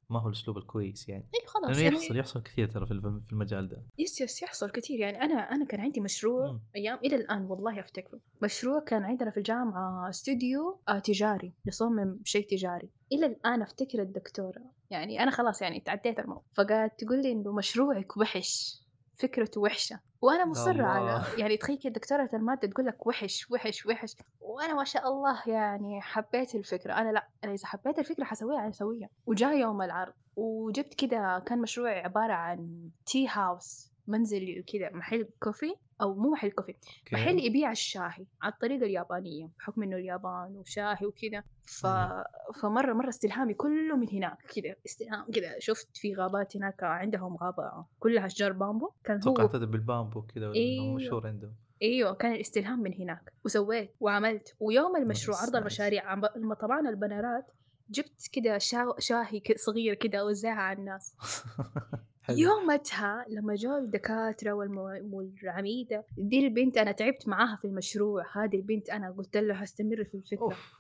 [0.10, 1.24] ما هو الأسلوب الكويس يعني.
[1.36, 2.92] إي خلاص لأنه يعني يحصل يحصل كثير ترى في
[3.32, 3.84] المجال ده.
[3.98, 5.22] yes yes يحصل كثير يعني.
[5.22, 6.60] أنا أنا كان عندي مشروع مم.
[6.76, 8.20] أيام إلى الآن والله أفتكره.
[8.44, 12.90] مشروع كان عندنا في الجامعة استوديو آه تجاري نصمم شيء تجاري.
[13.12, 14.62] إلى الآن أفتكر الدكتورة.
[14.90, 18.82] يعني أنا خلاص يعني تعديت الموضوع فقالت تقول لي إنه مشروعك وحش.
[19.18, 20.00] فكرته وحشة.
[20.22, 20.86] وأنا مصرة الله.
[20.86, 25.42] على يعني تخيل كده دكتورة المادة تقول لك وحش وحش وحش وأنا ما شاء الله
[25.48, 26.94] يعني حبيت الفكرة.
[26.94, 29.10] أنا لأ أنا إذا حبيت الفكرة حسويها أنا أسويها.
[29.26, 35.76] وجاء يوم العرض وجبت كده كان مشروع عبارة عن tea house منزل كده محل coffee
[36.02, 37.16] أو مو محل coffee okay.
[37.16, 41.44] محل يبيع الشاهي على الطريقة اليابانية بحكم إنه اليابان وشاهي وكذا.
[41.64, 41.88] ف...
[42.62, 45.60] فمرة مرة استلهامي كله من هناك كذا استلهام كذا.
[45.60, 48.92] شفت في غابات هناك عندهم غابة كلها أشجار بامبو.
[49.04, 50.96] كان هو تدري بالبامبو كذا إيوه.
[50.96, 51.54] مشهور عندهم.
[51.82, 53.34] إيوه كان الاستلهام من هناك.
[53.46, 54.56] وسويت وعملت.
[54.60, 55.56] ويوم المشروع عرض.
[55.56, 57.52] المشاريع لما طبعنا البنرات
[57.90, 58.94] جبت كده شا...
[59.00, 61.16] شاهي صغير كده أوزعها على الناس.
[62.26, 62.38] حلو.
[62.38, 64.78] يومتها لما جو الدكاترة والم...
[65.14, 70.16] والعميدة دي البنت أنا تعبت معاها في المشروع هذه البنت أنا قلت لها هستمر في
[70.16, 70.74] الفكرة أوف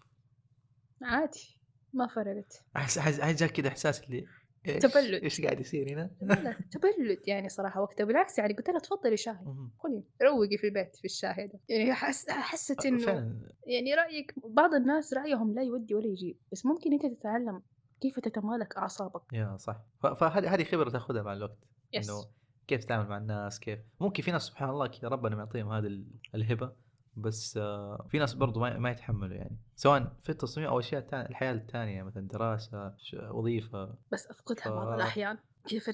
[1.01, 1.59] عادي
[1.93, 4.25] ما فرقت احس احس جاك كده إحساس اللي
[4.67, 5.23] إيش تبلد.
[5.23, 9.45] إيش قاعد يصير هنا؟ لا تبلد يعني صراحة وقتها بالعكس يعني قلت لها تفضلي شاهي.
[9.79, 12.29] خذي روقي في البيت في الشاي ده يعني حس...
[12.29, 13.35] حست إنه
[13.67, 17.61] يعني رأيك بعض الناس رأيهم لا يودي ولا يجيب بس ممكن أنت تتعلم
[18.01, 19.77] كيف تتمالك أعصابك؟ يا صح.
[20.01, 21.57] فهذه هذه خبرة تاخذها مع الوقت.
[21.93, 22.25] يس إنه
[22.67, 26.07] كيف تتعامل مع الناس كيف؟ ممكن في ناس سبحان الله كذا ربنا معطيهم هذه ال-
[26.35, 26.71] الهبة
[27.17, 29.57] بس آه، في ناس برضو ما, يتحملوا يعني.
[29.75, 32.93] سواء في التصميم أو أشياء تانية الحياة الثانية مثلا دراسة
[33.31, 33.93] وظيفة.
[34.11, 35.37] بس أفقدها بعض ف- الأحيان.
[35.65, 35.89] كيف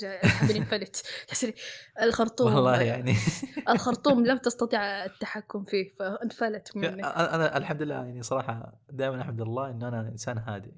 [1.27, 1.53] تحسري
[2.03, 2.53] الخرطوم.
[2.55, 3.13] والله يعني.
[3.69, 6.99] الخرطوم لم تستطع التحكم فيه فانفلت منك.
[7.05, 10.71] أنا الحمد لله يعني صراحة دائما أحمد الله إنه أنا إنسان هادئ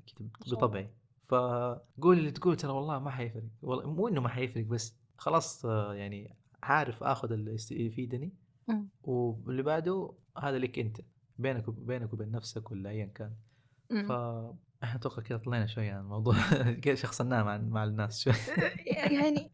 [0.52, 0.90] بطبعي.
[1.38, 5.94] فقول اللي تقول ترى والله ما حيفرق والله مو إنه ما حيفرق بس خلاص آه،
[5.94, 8.34] يعني عارف آخذ اللي يفيدني.
[9.04, 10.98] واللي بعده هذا لك أنت
[11.38, 13.34] بينك وب- بينك وبين نفسك ولا ايا كان.
[13.90, 14.12] ف
[14.84, 16.36] إحنا أتوقع كذا طلعنا شوي عن الموضوع
[16.84, 18.34] كذا شخصناه مع مع الناس شوي
[19.12, 19.52] يعني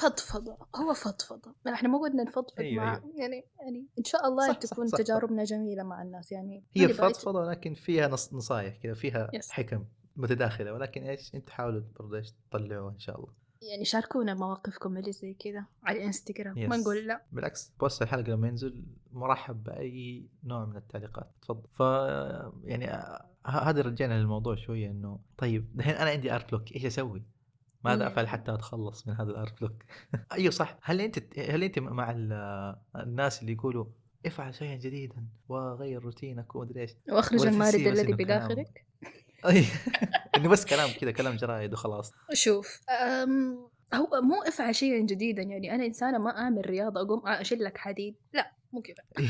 [0.00, 3.12] فضفضة هو فضفضة ما إحنا ما قلنا نفضفض أيوة، مع أيوة.
[3.16, 5.04] يعني يعني إن شاء الله صح، صح، تكون صح، صح.
[5.04, 9.30] تجاربنا جميلة مع الناس يعني هي هذه بغيت- فضفضة ولكن فيها نص نصايح كذا فيها
[9.34, 9.50] يس.
[9.50, 9.84] حكم
[10.16, 13.28] متداخلة ولكن إيش انت حاولوا برضه إيش تطلعوها إن شاء الله
[13.62, 16.76] يعني شاركونا مواقفكم اللي زي كذا على الانستغرام ما.
[16.76, 21.80] نقول لا بالعكس post الحلقة لما ينزل مرحب بأي نوع من التعليقات تفضل ف
[22.64, 27.22] يعني آه، هذا رجعنا للموضوع شوية إنه طيب دحين أنا عندي art block إيش أسوي؟
[27.84, 28.06] ماذا.
[28.06, 29.82] أفعل حتى أتخلص من هذا ال art block؟
[30.32, 33.84] أيوه صح هل أنت هل أنت مع ال- الناس اللي يقولوا
[34.26, 38.86] افعل شيئا جديدا وغير روتينك ومدري إيش وأخرج المارد الذي؟ بداخلك
[40.36, 42.12] إنه بس كلام كذا كلام جرايد وخلاص.
[42.32, 47.64] شوف أم هو مو أفعل شيئا جديدا يعني أنا إنسانة ما اعمل رياضة أقوم أشيل
[47.64, 48.16] لك حديد.
[48.32, 49.04] لا مو كذا.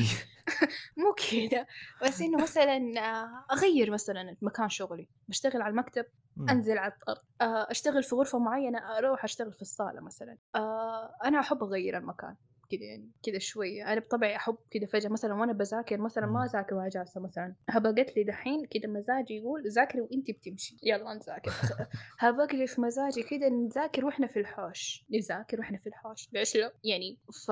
[0.96, 1.66] مو كذا.
[2.02, 5.08] بس إنه مثلا آه، أغير مثلا مكان شغلي.
[5.28, 6.06] بشتغل على المكتب.
[6.50, 7.20] أنزل على الأرض.
[7.40, 10.38] آه، أشتغل في غرفة معينة أروح أشتغل في الصالة مثلا.
[10.54, 12.36] آه، أنا أحب أغير المكان.
[12.72, 13.92] كذا يعني كذا شوية.
[13.92, 16.44] أنا بطبعي أحب كذا فجأة مثلا وأنا بذاكر مثلا ما مم.
[16.44, 17.54] أذاكر وأنا جالسة مثلا.
[17.68, 20.76] هبقت لي دحين كذا مزاجي يقول ذاكري وانت بتمشي.
[20.82, 21.52] يلا نذاكر.
[22.18, 25.04] هبقى لي في مزاجي كذا نذاكر وإحنا في الحوش.
[25.10, 26.28] نذاكر وإحنا في الحوش.
[26.32, 27.48] ليش لا؟ يعني ف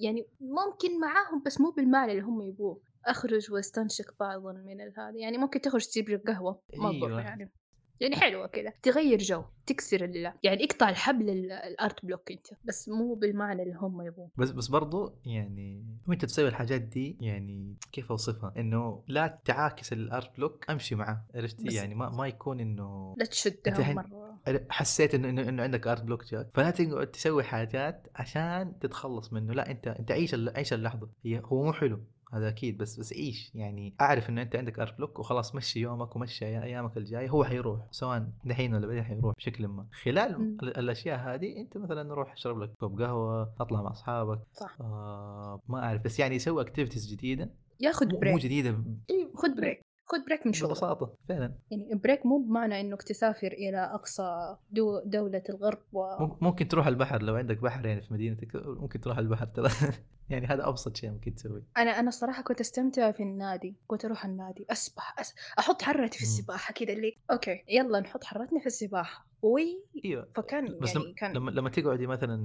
[0.00, 2.80] يعني ممكن معاهم بس مو بالمعنى اللي هم يبوه.
[3.06, 6.62] أخرج وأستنشق بعضا من هذا يعني ممكن تخرج تجيب لك قهوة.
[6.76, 7.20] ما أيوة.
[7.20, 7.50] يعني.
[8.00, 10.32] يعني حلوة كذا تغير جو تكسر ال...
[10.42, 14.50] يعني اقطع الحبل ال- ال art block انت بس مو بالمعنى اللي هم يبوه بس
[14.50, 20.36] بس برضو يعني وانت تسوي الحاجات دي يعني كيف اوصفها؟ انه لا تعاكس ال art
[20.36, 24.38] block امشي معاه عرفتي؟ يعني ما ما يكون انه لا تشدها مرة.
[24.70, 29.52] حسيت إنه إنه, إنه عندك art block جاك فلا تقعد تسوي حاجات عشان تتخلص منه
[29.54, 31.08] لا انت انت عيش عيش اللحظة.
[31.24, 32.00] هي هو مو حلو.
[32.32, 36.16] هذا أكيد بس بس عيش يعني أعرف انه أنت عندك ارت بلوك وخلاص مشي يومك
[36.16, 39.86] ومشي أيامك الجايه هو حيروح سواء دحين ولا بعدين حيروح بشكل ما.
[40.02, 40.56] خلال.
[40.62, 44.76] ال- الأشياء هذه أنت مثلا روح اشرب لك كوب قهوة أطلع مع أصحابك صح.
[44.80, 48.84] آه ما أعرف بس يعني سوي activities جديدة؟ ياخذ مو, مو break جديدة.
[49.10, 49.80] إيه، خذ break
[50.12, 51.54] خذ break من شغلك ببساطة فعلا.
[51.70, 56.16] يعني break مو بمعنى انك تسافر إلى أقصى دو دولة الغرب و.
[56.20, 59.68] مم- ممكن تروح البحر لو عندك بحر يعني في مدينتك ممكن تروح البحر ترى.
[60.30, 61.62] يعني هذا أبسط شيء ممكن تسويه.
[61.76, 65.34] أنا أنا الصراحة كنت أستمتع في النادي كنت أروح النادي أسبح أس...
[65.58, 66.30] أحط حرتي في مم.
[66.30, 69.26] السباحة كذا اللي okay يلا نحط حرتنا في السباحة.
[69.42, 72.36] وي أيوه فكان بس يعني لما كان لما لما تقعدي مثلا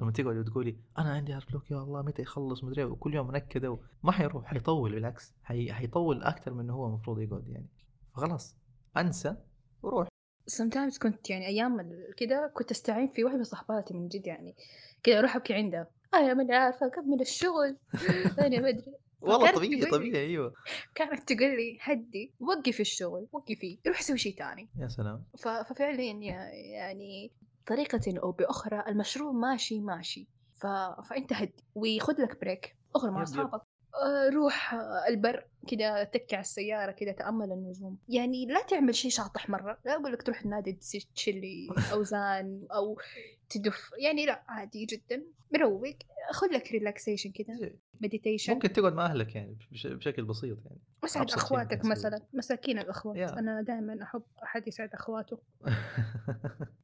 [0.00, 3.26] لما تقعدي وتقولي أنا عندي art block يا الله متى يخلص مدري إيه، وكل يوم
[3.26, 5.72] منكدة ما حيروح حيطول بالعكس حي...
[5.72, 7.68] حيطول أكثر من هو المفروض يقعد يعني.
[8.14, 8.56] فخلاص
[8.96, 9.36] أنسى
[9.82, 10.08] وروح.
[10.50, 11.76] sometimes كنت يعني أيام
[12.16, 14.54] كذا كنت أستعين في واحدة من صحباتي من جد يعني
[15.02, 17.76] كذا أروح أبكي عندها أنا ماني عارفة اكمل الشغل.
[18.38, 18.94] أنا ما أدري.
[19.20, 20.52] والله طبيعي طبيعي أيوه.
[20.94, 25.24] كانت تقول لي هدي وقفي الشغل وقفي روح سوي شيء ثاني يا سلام.
[25.38, 27.32] ففعليا يا- يعني
[27.64, 30.28] بطريقة أو بأخرى المشروع ماشي ماشي.
[30.54, 30.66] ف...
[31.10, 33.22] فأنت هدي وخذ لك بريك اخرج مع.
[33.22, 33.62] أصحابك.
[33.94, 35.44] آه، روح آه، البر.
[35.66, 37.98] كده تكي على السيارة كده تأمل النجوم.
[38.08, 40.78] يعني لا تعمل شيء شاطح مرة لا أقول لك تروح النادي
[41.14, 42.98] تشيلي أوزان أو
[43.50, 45.22] تدف يعني لا عادي جدا.
[45.54, 45.84] مروق
[46.32, 50.78] خذ لك relaxation كده meditation ممكن تقعد مع أهلك يعني بش- بشكل بسيط يعني.
[51.04, 51.84] اسعد أخواتك.
[51.84, 53.16] مثلا مساكين الأخوات.
[53.16, 53.38] يا.
[53.38, 55.38] أنا دائما أحب أحد يسعد أخواته.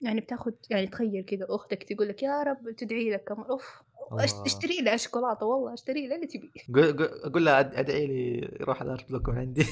[0.03, 3.83] يعني بتاخذ يعني تخيل كذا أختك تقول لك يا رب تدعي لك كم أوف
[4.47, 6.51] اشتري لها شوكولاته والله اشتري لها اللي تبي.
[6.75, 9.67] قول- قول- أقول لها أدعي لي يروح ال art block من عندي.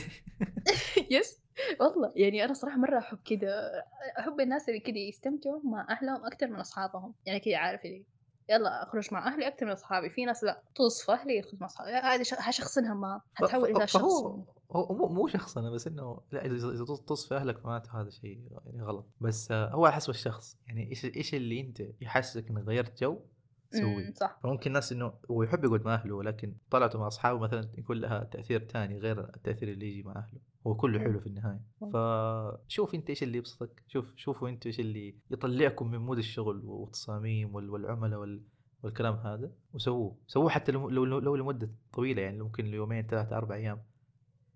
[1.10, 1.38] yes.
[1.80, 3.82] والله يعني أنا صراحة مرة أحب كذا
[4.18, 7.14] أحب الناس اللي كذا يستمتعوا مع أهلهم أكثر من أصحابهم.
[7.26, 8.04] يعني كذا عارف اللي
[8.50, 10.10] يلا أخرج مع أهلي أكثر من أصحابي.
[10.10, 10.62] في ناس لا
[11.06, 11.90] في أهلي يخرج مع أصحابي.
[11.90, 14.02] هذا ش- هشخصنها ما هتحول إلى شخص.
[14.72, 18.10] هو مو مو شخص أنا بس إنه لا إذا إذا تص في أهلك معناته هذا
[18.10, 19.06] شيء يعني غلط.
[19.20, 20.56] بس هو على حسب الشخص.
[20.66, 23.18] يعني إيش إيش اللي أنت يحسسك انك غيرت جو
[23.72, 24.38] سوي أمم، صح.
[24.42, 28.24] فممكن الناس إنه هو يحب يقعد مع أهله ولكن طلعته مع أصحابه مثلا يكون لها
[28.24, 30.40] تأثير تاني غير التأثير اللي يجي مع أهله.
[30.66, 30.98] هو كله.
[31.00, 31.60] حلو في النهاية.
[31.92, 33.82] فشوف أنت إيش اللي يبسطك.
[33.88, 38.42] شوف شوفوا أنتوا إيش اللي يطلعكم من mood الشغل والتصاميم وال- والعملاء وال
[38.82, 40.16] والكلام هذا وسووه.
[40.26, 43.82] سووه حتى لو لو, لو لمدة طويلة يعني ممكن ليومين ثلاثة أربع أيام.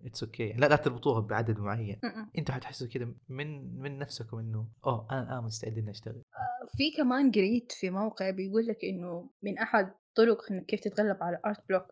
[0.05, 1.99] it's okay لا لا تربطوها بعدد معين.
[2.37, 6.23] أنتوا حتحسوا كذا من من نفسكم إنه أوه أنا الان مستعد إني أشتغل.
[6.77, 11.37] في كمان قريت في موقع بيقول لك إنه من أحد طرق إنك كيف تتغلب على
[11.37, 11.83] ال art block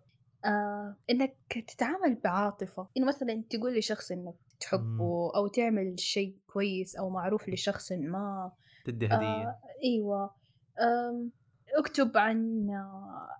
[0.45, 1.37] آه إنك
[1.67, 2.87] تتعامل بعاطفة.
[2.97, 8.51] إنه مثلا تقول لشخص إنك تحبه أو تعمل شيء كويس أو معروف لشخص ما.
[8.85, 9.15] تدي هدية.
[9.15, 10.35] آه إيوه.
[10.81, 11.31] آم،
[11.77, 12.67] اكتب عن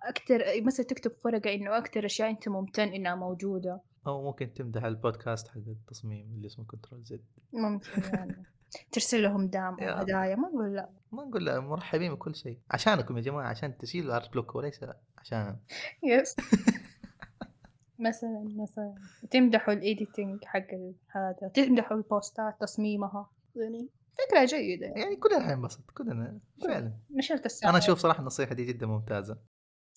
[0.02, 3.80] أكثر مثلا تكتب ورقه إنه أكثر أشياء أنت ممتن إنها موجودة.
[4.06, 7.24] أو ممكن تمدح البودكاست حق التصميم اللي اسمه Control Z.
[7.52, 8.44] ممكن يعني
[8.92, 10.90] ترسل لهم دعم هدايا ما أقول لا.
[11.12, 12.58] ما نقول لا مرحبين بكل شيء.
[12.70, 14.80] عشانكم يا جماعة عشان تشيلوا ال art block وليس
[15.18, 15.56] عشان
[16.04, 16.36] yes
[17.98, 18.94] مثلا مثلا.
[19.30, 20.66] تمدحوا ال editing حق
[21.08, 21.48] هذا.
[21.54, 23.30] تمدحوا البوستات تصميمها.
[23.56, 23.88] يعني
[24.18, 24.86] فكرة جيدة.
[24.86, 26.92] يعني كلنا حننبسط كلنا فعلا.
[27.10, 29.38] نشرت الساعة أنا أشوف صراحة النصيحة دي جدا ممتازة.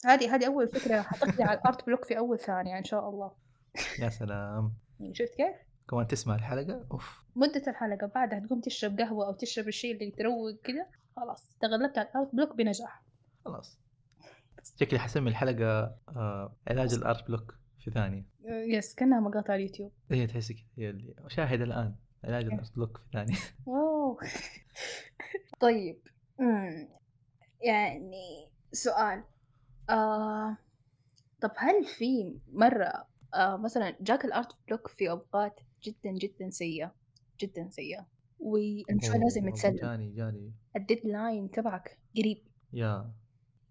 [0.05, 3.31] هذه هذه أول فكرة حتقضي على ال art block في أول ثانية إن شاء الله.
[3.99, 4.73] يا سلام.
[5.11, 5.55] شفت كيف؟
[5.89, 7.23] كمان تسمع الحلقة؟ أوف.
[7.35, 12.07] مدة الحلقة بعدها تقوم تشرب قهوة أو تشرب الشيء اللي تروق كده خلاص تغلبت على
[12.09, 13.03] ال art block بنجاح.
[13.45, 13.79] خلاص.
[14.79, 18.25] شكلي حسمي الحلقة آه علاج ال art block في ثانية.
[18.45, 19.91] yes كأنها مقاطع اليوتيوب.
[20.11, 21.95] هي تحسي كذا هي اللي شاهد الآن.
[22.23, 23.35] علاج ال art block في ثانية.
[23.65, 24.19] wow.
[25.61, 25.99] طيب.
[27.61, 29.23] يعني سؤال.
[29.89, 30.57] آه
[31.41, 36.95] طب هل في مرة آه مثلا جاك ال art block في أوقات جدا جدا سيئة
[37.41, 38.07] جدا سيئة.
[38.39, 40.11] والمشروع لازم يتسلم جاني.
[40.11, 42.37] جاني ال deadline تبعك قريب.
[42.73, 43.11] يا.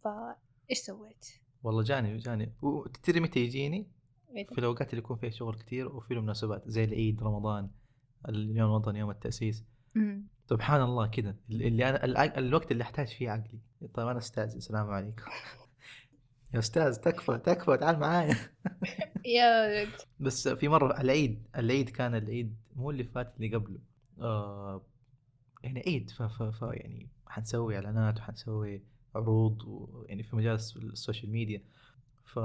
[0.04, 1.26] فايش سويت؟
[1.62, 2.52] والله جاني جاني.
[2.62, 3.90] و- تدري متى يجيني؟
[4.36, 7.70] إيه؟ في الأوقات اللي يكون فيها شغل كثير وفي المناسبات زي العيد رمضان
[8.28, 9.64] اليوم الوطني يوم التأسيس.
[10.50, 13.60] سبحان الله كذا اللي أنا الوقت اللي أحتاج فيه عقلي.
[13.94, 15.22] طيب أنا أستاذ السلام عليكم.
[16.54, 18.36] يا أستاذ تكفى تكفى تعال معايا.
[19.36, 19.92] يا رجل.
[20.20, 23.78] بس في مرة العيد العيد كان العيد مو اللي فات اللي قبله.
[24.20, 24.82] آه
[25.62, 28.82] يعني عيد ف, ف, ف يعني حنسوي إعلانات وحنسوي
[29.14, 31.62] عروض ويعني في مجال الس- ال social media.
[32.24, 32.38] ف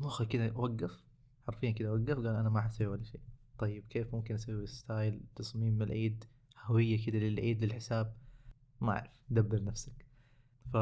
[0.00, 1.04] مخي كذا وقف
[1.46, 3.20] حرفيا كذا وقف قال أنا ما حسوي ولا شيء.
[3.58, 6.24] طيب كيف ممكن أسوي style تصميم العيد
[6.64, 8.14] هوية كذا للعيد للحساب؟
[8.80, 10.01] ما أعرف دبر نفسك.
[10.72, 10.74] ف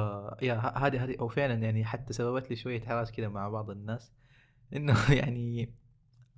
[0.42, 4.12] يا هذه هذه أو فعلا يعني حتى سببت لي شوية حراج كذا مع بعض الناس.
[4.76, 5.74] إنه يعني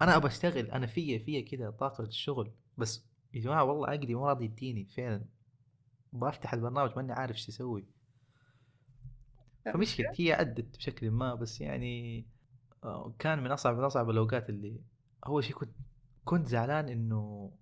[0.03, 2.53] أنا ابى أشتغل أنا فيا فيا كذا طاقة الشغل.
[2.79, 5.25] بس يا جماعة والله عقلي مو راضي يديني فعلا.
[6.13, 7.87] بفتح البرنامج ماني عارف إيش أسوي.
[9.65, 12.27] فمشكلة هي عدت بشكل ما بس يعني
[12.85, 14.81] آه، كان من أصعب من أصعب الأوقات اللي
[15.27, 15.75] أول شيء كنت
[16.25, 17.53] كنت زعلان إنه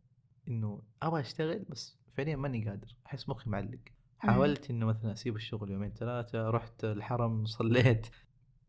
[0.49, 2.97] إنه أبغى أشتغل بس فعليا ماني قادر.
[3.07, 3.79] أحس مخي معلق.
[4.21, 8.07] حاولت إنه مثلا أسيب الشغل يومين ثلاثة رحت الحرم صليت.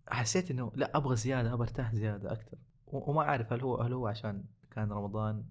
[0.08, 2.58] حسيت إنه لا أبغى زيادة أبغى أرتاح زيادة أكثر.
[2.88, 5.44] وما أعرف هل هو هل هو عشان كان رمضان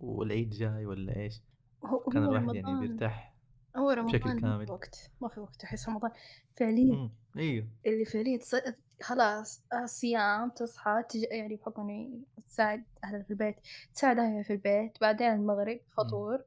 [0.00, 1.42] والعيد جاي ولا إيش؟
[1.84, 3.34] هو كان هو الواحد يعني رمضان بيرتاح
[3.76, 4.66] هو رمضان بشكل ما كامل.
[4.66, 6.10] في وقت ما في وقت أحس رمضان.
[6.56, 7.66] فعليا مم، إيوه.
[7.86, 11.22] اللي فعليا تص- خلاص صيام تصحى تج...
[11.30, 13.56] يعني بحكم إني تساعد اهلها في البيت
[13.94, 16.44] تساعد اهلها في البيت بعدين المغرب فطور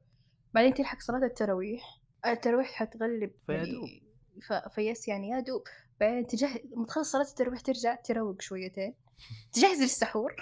[0.54, 1.97] بعدين تلحق صلاة التراويح.
[2.26, 4.02] التراويح حتغلب فيا يعني.
[4.48, 4.52] ف...
[4.52, 5.62] فيس يعني يا دوب.
[6.00, 8.94] بعدين تجهز لما تخلص صلاة التراويح ترجع تروق شويتين.
[9.52, 10.36] تجهز للسحور.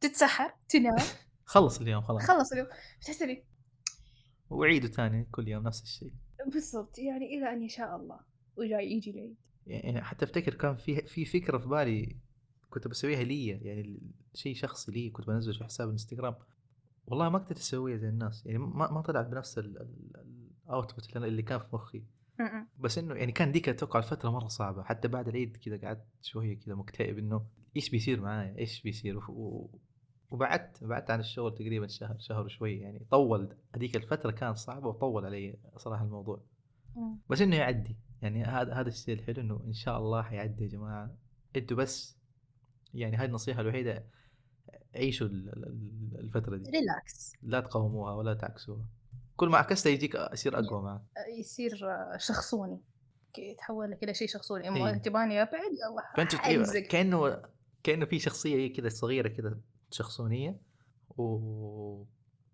[0.00, 0.54] تتسحر.
[0.68, 0.96] تنام.
[1.44, 2.22] خلص اليوم خلاص.
[2.22, 2.66] خلص اليوم.
[3.00, 3.44] تحس إني
[4.50, 6.12] وعيدوا ثاني كل يوم نفس الشيء.
[6.46, 6.98] بالضبط.
[6.98, 8.20] يعني إلى أن يشاء الله.
[8.56, 9.36] وجاي يجي العيد.
[9.66, 12.16] يعني حتى أفتكر كان في في فكرة في بالي
[12.70, 14.00] كنت بسويها لي يعني
[14.34, 16.34] شيء شخصي لي كنت بنزله في حساب الإنستغرام.
[17.06, 18.46] والله ما قدرت أسويها زي الناس.
[18.46, 19.60] يعني ما ما طلعت بنفس
[20.66, 22.02] الاوتبوت اللي كان في مخي.
[22.78, 24.82] بس إنه يعني كان ديك أتوقع الفترة مرة صعبة.
[24.82, 29.70] حتى بعد العيد كذا قعدت شوية كذا مكتئب إنه إيش بيصير معايا؟ إيش بيصير؟ و...
[30.30, 33.06] وبعدت بعدت عن الشغل تقريبا شهر شهر وشوي يعني.
[33.10, 36.40] طول هذيك الفترة كانت صعبة وطول علي صراحة الموضوع.
[37.30, 37.96] بس إنه يعدي.
[38.22, 41.16] يعني هذا هذا الشيء الحلو إنه إن شاء الله حيعدي يا جماعة.
[41.56, 42.16] أنتوا بس
[42.94, 44.06] يعني هاي النصيحة الوحيدة
[44.94, 46.70] عيشوا ال- ال- الفترة دي.
[46.70, 48.88] ريلاكس لا تقاوموها ولا تعكسوها.
[49.36, 51.00] كل ما عكست يجيك يصير أقوى معك.
[51.38, 51.78] يصير
[52.18, 52.80] شخصوني.
[53.38, 54.64] يتحول لك إلى شيء شخصوني.
[54.64, 54.70] إيه.
[54.70, 56.76] اما تباني ابعد يلا فأنت.
[56.76, 57.42] كانه
[57.82, 59.58] كأنه في شخصية كذا صغيرة كذا
[59.90, 60.60] شخصونية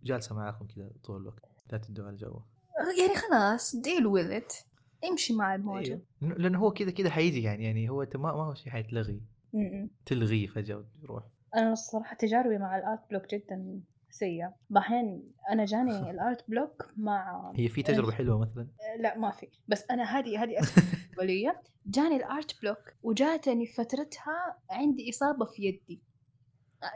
[0.03, 1.45] وجالسه معاكم كذا طول الوقت.
[1.73, 2.41] لا تضغطوا على الجو
[2.99, 4.53] يعني خلاص deal with it
[5.11, 6.01] امشي مع الموجة أيوة.
[6.23, 9.23] لأنه- لأنه هو كذا كذا حيجي يعني يعني هو ما ما هو شيء حيتلغي.
[10.07, 11.25] تلغيه فجأة ويروح
[11.57, 13.81] أنا الصراحه تجاربي مع ال art block جدا
[14.13, 19.31] سيئه بعدين أنا جاني ال art block مع هي في تجربة حلوة مثلا؟ لا ما
[19.31, 19.49] في.
[19.69, 20.57] بس أنا هذه هذه
[21.23, 21.53] لي.
[21.87, 26.03] جاني ال art block وجاتني فترتها عندي إصابة في يدي.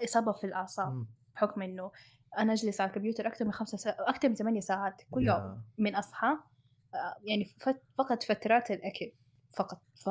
[0.05, 1.07] إصابة في الأعصاب.
[1.35, 1.91] بحكم إنه
[2.39, 3.97] أنا أجلس على الكمبيوتر أكثر من خمسة سا...
[3.99, 5.27] أكثر من ثمانية ساعات كل.
[5.27, 6.27] يوم من أصحى.
[6.95, 7.83] آه، يعني فت...
[7.99, 9.13] فقط فترات الأكل
[9.57, 9.83] فقط.
[9.95, 10.11] ف...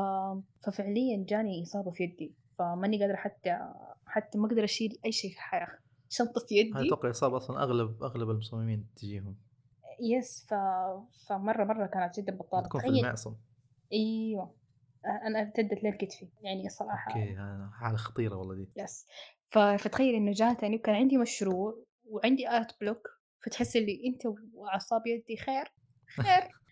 [0.65, 2.35] ففعليا جاني إصابة في يدي.
[2.59, 3.59] فماني قادرة حتى
[4.05, 5.84] حتى ما أقدر أشيل أي شيء في الحياة.
[6.09, 6.87] شنطة يدي.
[6.87, 9.35] أتوقع اصابه أصلا أغلب أغلب المصممين تجيهم.
[10.01, 10.53] يس ف...
[11.27, 12.67] فمرة مرة كانت جدا بطالة.
[12.67, 13.35] تكون في المعصم
[13.93, 14.55] أيوه.
[15.27, 17.35] أنا ارتدت للكتفي يعني الصراحه okay
[17.73, 18.69] حالة خطيرة والله دي.
[18.77, 19.05] yes.
[19.49, 19.57] ف...
[19.57, 23.07] فتخيل إنه جاتني وكان عندي مشروع وعندي art block
[23.45, 24.21] فتحس اللي أنت
[24.53, 25.73] واعصاب يدي خير
[26.15, 26.49] خير.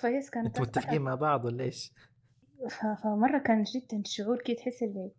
[0.00, 1.92] ف yes كانت متفقين مع بعض ولا إيش؟
[2.70, 2.86] ف...
[3.02, 5.10] فمرة كان جدا شعور كده تحس اللي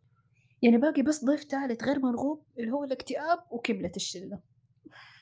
[0.62, 4.39] يعني باقي بس ضيف ثالث غير مرغوب اللي هو الاكتئاب وكملة الشلة.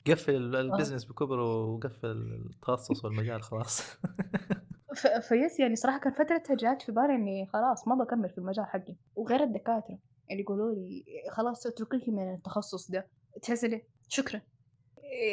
[0.06, 2.06] قفل ال- ال business بكبره وقفل
[2.50, 3.82] التخصص والمجال خلاص.
[5.28, 8.66] ف yes يعني صراحة كان فترتها جات في بالي إني خلاص ما بكمل في المجال
[8.66, 8.94] حقي.
[9.14, 9.98] وغير الدكاترة
[10.30, 13.08] اللي يقولوا لي خلاص اتركي من التخصص ده.
[13.42, 13.66] تحس
[14.08, 14.40] شكرا.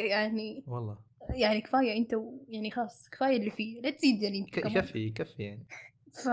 [0.09, 0.97] يعني والله.
[1.29, 2.37] يعني كفاية أنت و...
[2.47, 3.81] يعني خلاص كفاية اللي فيه.
[3.81, 4.77] لا تزيدني انت ك- كمان.
[4.77, 5.65] يكفي يكفي يعني.
[6.23, 6.27] ف...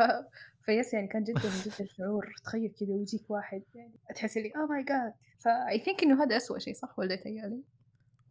[0.66, 4.66] ف yes يعني كان جدا جدا شعور تخيل كذا ويجيك واحد يعني تحس لي oh
[4.66, 7.62] my god ف I think إنه هذا اسوء شيء صح ولا تهيألي؟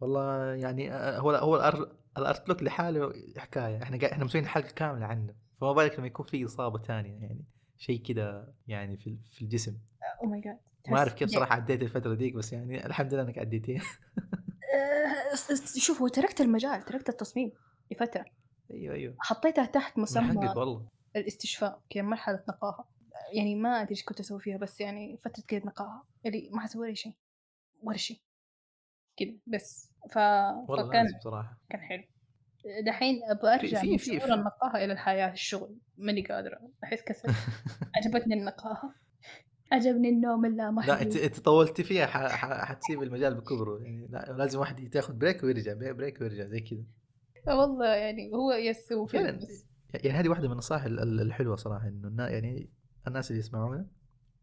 [0.00, 3.82] والله يعني آه، هو هو ال ar- ال art block لحاله حكاية.
[3.82, 5.34] إحنا إحنا مسويين حلقة كاملة عنه.
[5.60, 7.44] فما بالك لما يكون في إصابة ثانية يعني
[7.76, 9.76] شيء كذا يعني في في الجسم.
[10.22, 13.38] oh my god ما أعرف كيف صراحة عديت الفترة ديك بس يعني الحمد لله إنك
[13.38, 13.82] عديتيها
[15.76, 17.52] شوف هو تركت المجال تركت التصميم
[17.90, 18.24] لفترة.
[18.70, 19.14] أيوه أيوه.
[19.18, 20.86] حطيتها تحت مسمى والله.
[21.16, 22.88] الاستشفاء كذا مرحلة نقاهة.
[23.32, 26.04] يعني ما أدري إيش كنت أسوي فيها بس يعني فترة كذا نقاهة.
[26.26, 27.12] اللي ما حسوي ولا شيء
[27.82, 28.20] ولا شيء.
[29.16, 29.90] كذا بس.
[30.10, 30.18] ف...
[30.68, 32.02] فكان صراحة كان حلو.
[32.86, 35.76] دحين أبغى أرجع في- من في- شعور النقاهة إلى الحياة الشغل.
[35.98, 36.58] ماني قادرة.
[36.84, 37.28] أحس كسل.
[37.96, 38.94] عجبتني النقاهة.
[39.72, 42.06] عجبني النوم لا انت اللامحدود أنت طولتي فيها
[42.64, 43.82] حتسيب المجال بكبره.
[43.82, 46.84] يعني لا لازم واحد تاخذ break ويرجع break ويرجع زي كذا.
[47.56, 49.30] والله يعني هو yes هو فعلا.
[49.30, 49.64] بس.
[50.04, 52.70] يعني هذه واحدة من النصائح ال- ال- الحلوة صراحة إنه يعني
[53.06, 53.86] الناس اللي يسمعونا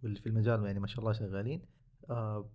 [0.03, 1.61] واللي في المجال يعني ما شاء الله شغالين
[2.09, 2.49] آه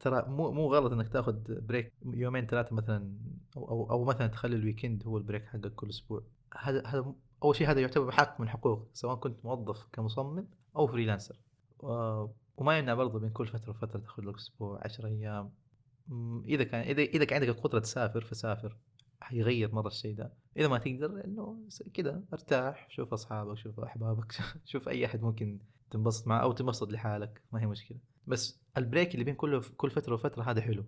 [0.00, 3.12] ترى مو مو غلط إنك تاخذ break يومين ثلاثة مثلا
[3.56, 6.22] أو أو, أو مثلا تخلي ال weekend هو ال break حقك كل أسبوع.
[6.58, 11.40] هذا هذا أول شيء هذا يعتبر حق من حقوق سواء كنت موظف كمصمم أو freelancer
[11.82, 15.50] آه وما يمنع برضه بين كل فترة وفترة تاخذ لك أسبوع 10 أيام.
[16.46, 18.76] إذا كان إذا إذا كان عندك القدرة تسافر فسافر.
[19.20, 24.32] حيغير مره الشيء ده إذا ما تقدر إنه كذا أرتاح شوف أصحابك شوف أحبابك
[24.70, 25.58] شوف أي أحد ممكن
[25.90, 29.90] تنبسط معه أو تنبسط لحالك ما هي مشكلة بس ال break اللي بين كل كل
[29.90, 30.84] فترة وفترة هذا حلو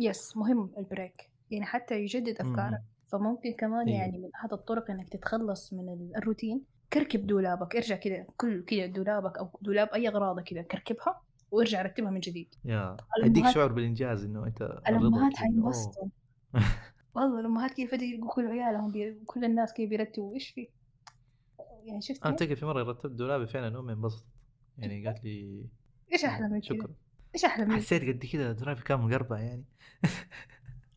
[0.00, 2.86] yes مهم ال break يعني حتى يجدد أفكارك مم.
[3.12, 3.98] فممكن كمان أيوه.
[4.00, 8.86] يعني من أحد الطرق إنك تتخلص من ال- الروتين كركب دولابك ارجع كذا كل كذا
[8.86, 13.72] دولابك أو دولاب أي أغراضك كذا كركبها وارجع رتبها من جديد يا الأمهات- يديك شعور
[13.72, 15.30] بالإنجاز إنه أنت أوه.
[15.36, 16.08] حينبسطوا
[17.14, 19.20] والله كذا فجأة يلقوا كل عيالهم بي...
[19.26, 20.68] كل الناس كذا بيرتبوا إيش في؟
[21.84, 24.26] يعني شفت؟ أنا كيف؟ افتكر في مرة رتبت دولابي فعلا أمي انبسطت.
[24.78, 25.66] يعني قالت لي
[26.12, 26.94] إيش أحلى من؟ شكرا.
[27.34, 29.64] إيش أحلى من حسيت قد كذا دولابي كان مقربع يعني.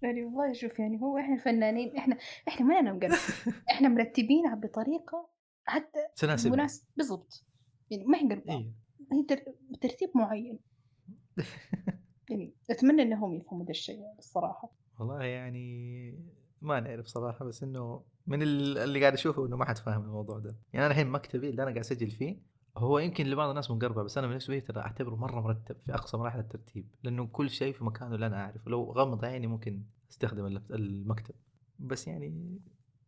[0.01, 2.17] يعني والله شوف يعني هو إحنا الفنانين إحنا
[2.47, 3.11] إحنا ما لنا مقرب
[3.71, 5.29] إحنا مرتبينها بطريقة
[5.65, 6.51] حتى تناسب.
[6.51, 6.83] مناسب.
[6.97, 7.43] بالضبط.
[7.91, 8.53] يعني ما هي قربة.
[8.53, 8.73] أيوه
[9.11, 10.59] هي تر- بترتيب معين.
[12.29, 14.71] يعني أتمنى إنهم يفهموا ذا الشيء الصراحة.
[14.99, 16.19] والله يعني
[16.61, 20.39] ما نعرف صراحة بس إنه من ال- اللي قاعد أشوفه إنه ما حد فاهم الموضوع
[20.39, 20.55] ده.
[20.73, 22.37] يعني أنا الحين مكتبي اللي أنا قاعد أسجل فيه
[22.77, 26.17] هو يمكن لبعض الناس مقربع بس أنا بالنسبة لي ترى أعتبره مرة مرتب في أقصى
[26.17, 28.71] مراحل الترتيب لأنه كل شيء في مكانه اللي أنا أعرفه.
[28.71, 31.35] لو غمض عيني ممكن أستخدم المكتب.
[31.79, 32.59] بس يعني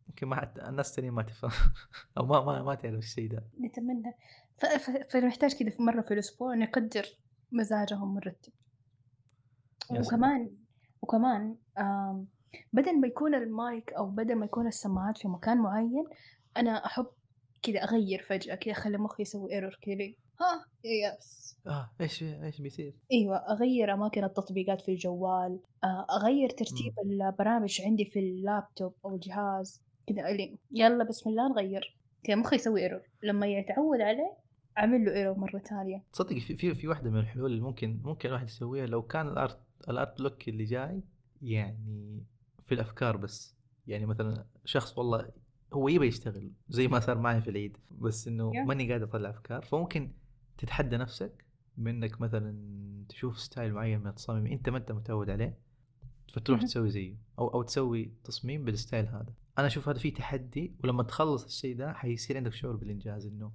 [0.08, 1.50] يمكن ما حد الناس الثانيين ما تفهم
[2.18, 3.44] أو ما ما ما تعرف الشيء ده.
[3.60, 4.14] نتمنى.
[4.56, 4.66] ف...
[4.66, 4.90] ف...
[5.12, 7.06] فنحتاج كذا في مرة في الأسبوع نقدر
[7.52, 8.52] مزاجهم مرتب.
[9.90, 10.50] وكمان
[11.02, 11.56] وكمان
[12.72, 16.04] بدل ما يكون المايك أو بدل ما يكون السماعات في مكان معين
[16.56, 17.06] أنا أحب
[17.62, 20.12] كذا أغير فجأة كذا أخلي مخي يسوي error كذا.
[20.40, 26.92] ها؟ yes آه إيش إيش بيصير؟ أيوه أغير أماكن التطبيقات في الجوال آه، أغير ترتيب
[27.04, 30.28] البرامج عندي في اللابتوب أو الجهاز كذا
[30.70, 31.96] يلا بسم الله نغير.
[32.24, 34.36] كذا مخي يسوي error لما يتعود عليه
[34.78, 36.04] أعمل له error مرة ثانية.
[36.12, 39.38] تصدق في في في واحدة من الحلول اللي ممكن ممكن الواحد يسويها لو كان ال
[39.38, 41.02] art ال art block اللي جاي
[41.42, 42.22] يعني
[42.66, 43.56] في الأفكار بس.
[43.86, 45.30] يعني مثلا شخص والله
[45.72, 48.66] هو يبي يشتغل زي ما صار معي في العيد بس إنه Yeah.
[48.66, 49.62] ماني قادر أطلع أفكار.
[49.62, 50.12] فممكن
[50.58, 51.44] تتحدى نفسك
[51.76, 52.58] بإنك مثلا
[53.08, 55.58] تشوف style معين من التصاميم أنت ما أنت متعود عليه
[56.32, 56.62] فتروح.
[56.62, 57.16] تسوي زيه.
[57.38, 59.34] أو أو تسوي تصميم بال style هذا.
[59.58, 63.52] أنا أشوف هذا فيه تحدي ولما تخلص الشيء ده حيصير عندك شعور بالإنجاز إنه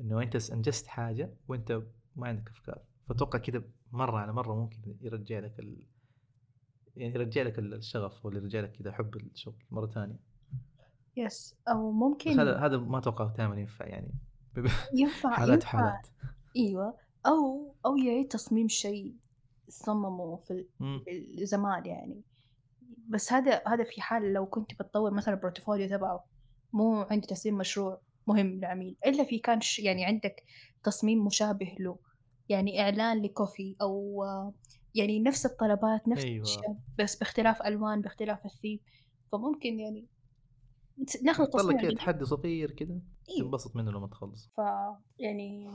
[0.00, 1.82] إنه أنت أنجزت حاجة وأنت
[2.16, 2.78] ما عندك أفكار.
[3.08, 3.62] فأتوقع كذا
[3.94, 5.86] مرة على مرة ممكن يرجع لك ال...
[6.96, 10.16] يعني يرجع لك الشغف ولا يرجع لك كذا حب الشغل مرة ثانية.
[11.16, 14.10] yes أو بس ممكن هذا هذا ما أتوقع دائما ينفع يعني.
[15.00, 15.68] ينفع حالات ينفع.
[15.78, 16.06] حالات.
[16.56, 16.96] أيوه.
[17.26, 19.14] أو أو يعيد تصميم شيء
[19.68, 21.04] صممه في مم.
[21.08, 22.22] ال- زمان يعني.
[23.08, 26.24] بس هذا هذا في حال لو كنت بتطور مثلا البورتفوليو تبعه
[26.72, 30.42] مو عندي تصميم مشروع مهم للعميل إلا في كان يعني عندك
[30.82, 31.98] تصميم مشابه له.
[32.48, 34.54] يعني إعلان لكوفي أو آه،
[34.94, 36.36] يعني نفس الطلبات نفس أيوة.
[36.36, 38.80] الأشياء بس باختلاف ألوان باختلاف الثيم.
[39.32, 40.06] فممكن يعني
[41.22, 41.94] ناخذ تصميم كذا.
[41.94, 44.50] تحدي صغير كذا أيوه تنبسط منه لما تخلص.
[44.56, 44.60] ف
[45.18, 45.70] يعني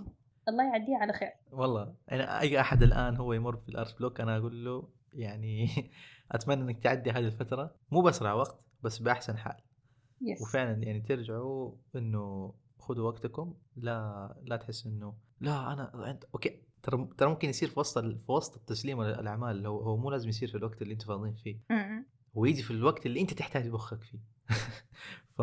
[0.48, 1.32] الله يعديه على خير.
[1.52, 5.68] والله يعني أي أحد الآن هو يمر في ال art block أنا أقول له يعني
[6.32, 9.62] أتمنى إنك تعدي هذه الفترة مو باسرع وقت بس بأحسن حال.
[10.22, 16.62] yes وفعلا يعني ترجعوا إنه خذوا وقتكم لا لا تحس إنه لا أنا أنت okay.
[16.84, 20.50] ترى ترى ممكن يصير في وسط في وسط التسليم الأعمال هو هو مو لازم يصير
[20.50, 21.60] في الوقت اللي أنتم فاضيين فيه.
[22.38, 24.20] هو يجي في الوقت اللي أنت تحتاج مخك فيه.
[25.38, 25.42] ف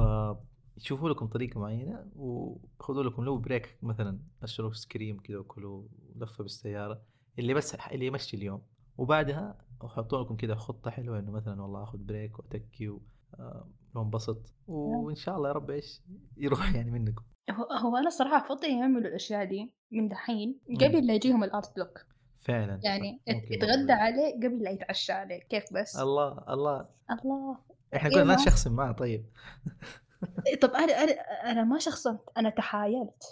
[0.78, 6.42] شوفوا لكم طريقة معينة وخذوا لكم لو break مثلا أشربوا ايس كريم كذا وكلوا لفه
[6.42, 7.02] بالسيارة
[7.38, 8.62] اللي بس اللي يمشي اليوم.
[8.98, 13.02] وبعدها حطوا لكم كذا خطة حلوة إنه مثلا والله آخذ break وأتكي و-
[13.34, 16.02] آه، وانبسط وإن شاء الله يا رب إيش
[16.36, 17.24] يروح يعني منكم.
[17.50, 20.60] هو, هو أنا صراحة أفضل يعملوا الأشياء دي من دحين.
[20.80, 22.06] قبل لا يجيهم ال art block
[22.40, 23.20] فعلا يعني
[23.50, 23.92] يتغدى.
[23.92, 26.88] عليه قبل لا يتعشى عليه كيف بس؟ الله الله.
[27.10, 27.58] الله.
[27.96, 29.26] إحنا إيه قلنا لا ما- تشخصن معه طيب.
[30.46, 31.12] إيه، طب أنا أنا
[31.50, 33.22] أنا ما شخصنت أنا تحايلت.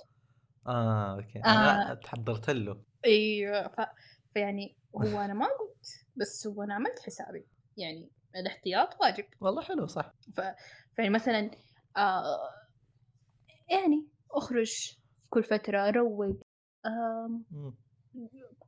[0.67, 1.39] آه أوكي.
[1.39, 1.49] آه.
[1.49, 2.81] أنا تحضرت له.
[3.07, 3.81] أيوه ف...
[4.35, 5.87] فيعني هو أنا ما قلت
[6.17, 7.47] بس هو أنا عملت حسابي.
[7.77, 9.25] يعني الاحتياط واجب.
[9.41, 10.13] والله حلو صح.
[10.37, 10.41] ف...
[10.97, 11.51] فيعني مثلا
[11.97, 12.39] آه
[13.71, 14.97] يعني أخرج
[15.31, 16.37] كل فترة روق.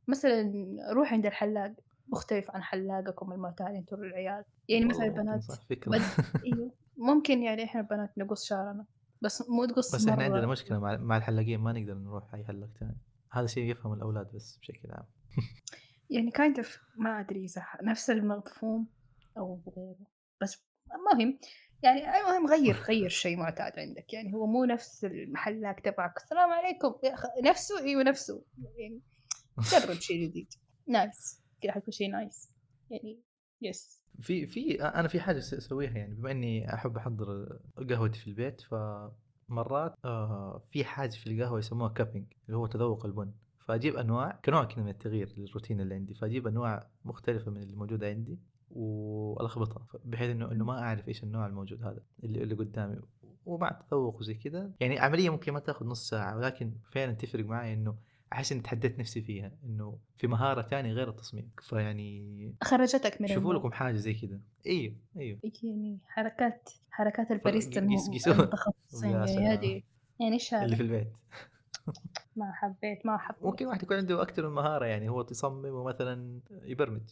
[0.08, 0.52] مثلا
[0.92, 1.74] روح عند الحلاق
[2.08, 6.02] مختلف عن حلاقكم المعتاد أنتوا العيال يعني مثلا البنات بد...
[6.46, 8.86] إيوه ممكن يعني إحنا البنات نقص شعرنا
[9.22, 10.24] بس مو تقص بس إحنا.
[10.24, 12.96] عندنا مشكلة مع مع الحلاقين ما نقدر نروح أي حلاق ثاني
[13.32, 15.06] هذا شيء يفهم الأولاد بس بشكل عام
[16.10, 18.86] يعني kind of ما أدري إذا نفس المفهوم
[19.38, 20.06] أو غيره
[20.42, 20.66] بس
[21.12, 21.38] مهم
[21.82, 24.12] يعني المهم غير غير شيء معتاد عندك.
[24.12, 26.16] يعني هو مو نفس المحلاق تبعك.
[26.16, 26.94] السلام عليكم.
[27.44, 28.44] نفسه؟ إيوه نفسه.
[28.76, 29.00] يعني
[29.58, 30.54] جرب شيء جديد.
[30.88, 32.50] nice كذا حيكون شيء nice
[32.90, 33.20] يعني
[33.62, 36.14] yes في في أنا في حاجة أسويها يعني.
[36.14, 37.58] بما إني أحب أحضر
[37.90, 43.32] قهوتي في البيت فمرات آه في حاجة في القهوة يسموها cupping اللي هو تذوق البن.
[43.68, 46.14] فأجيب أنواع كنوع كذا من التغيير للروتين اللي عندي.
[46.14, 48.38] فأجيب أنواع مختلفة من اللي موجودة عندي.
[48.76, 52.96] وألخبطها بحيث إنه إنه ما أعرف إيش النوع الموجود هذا اللي اللي قدامي.
[53.46, 57.72] ومع التذوق وزي كذا يعني عملية ممكن ما تاخذ نص ساعة ولكن فعلا تفرق معي
[57.72, 57.96] إنه
[58.32, 61.50] أحس إني تحديت نفسي فيها إنه في مهارة ثانية غير التصميم.
[61.62, 63.54] فيعني خرجتك من شوفوا.
[63.54, 67.80] لكم حاجة زي كذا أيوه أيوه يعني حركات حركات الباريستا.
[67.80, 69.10] المتخصصين.
[69.10, 69.46] يعني.
[69.46, 69.82] هذه
[70.20, 71.12] يعني إيش اللي في البيت.
[72.36, 73.44] ما حبيت ما حبيت.
[73.44, 77.10] ممكن واحد يكون عنده أكثر من مهارة يعني هو يصمم ومثلا يبرمج.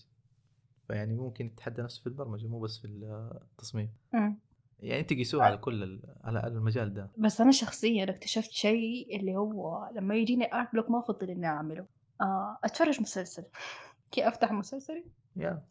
[0.89, 3.91] فيعني ممكن يتحدى نفسه في البرمجة مو بس في التصميم.
[4.13, 4.39] مم.
[4.81, 7.11] يعني انت قيسوها على كل ال- على المجال ده.
[7.19, 11.87] بس أنا شخصيا اكتشفت شيء اللي هو لما يجيني art block ما أفضل إني أعمله.
[12.21, 13.45] آه أتفرج مسلسل.
[14.13, 15.05] كي أفتح مسلسلي
[15.37, 15.63] يا.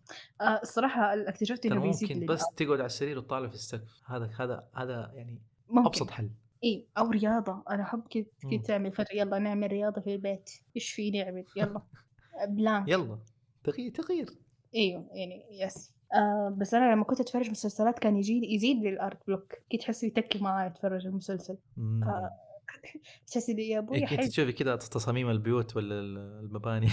[0.41, 2.25] آه الصراحة اكتشفت إنه بيزيد ممكن.
[2.25, 4.01] بس تقعد على السرير وتطالع في السقف.
[4.05, 5.87] هذا هذا هذا يعني ممكن.
[5.87, 6.29] أبسط حل.
[6.63, 7.63] إي أو رياضة.
[7.69, 8.49] أنا أحب مم.
[8.51, 8.93] كذا تعمل.
[9.13, 10.49] يلا نعمل رياضة في البيت.
[10.75, 11.81] إيش في نعمل يلا.
[12.49, 13.19] plank يلا.
[13.63, 14.29] تغيير تغيير.
[14.75, 18.96] أيوه يعني yes آه بس أنا لما كنت أتفرج مسلسلات كان يجي يزيد لي ال
[18.96, 21.57] art block كنت تحسه يتكي معاي أتفرج المسلسل.
[21.77, 22.01] مم.
[23.31, 26.87] تحسي لي يا أبوي إيه، كنت تشوفي كذا تصاميم البيوت ولا ال- المباني؟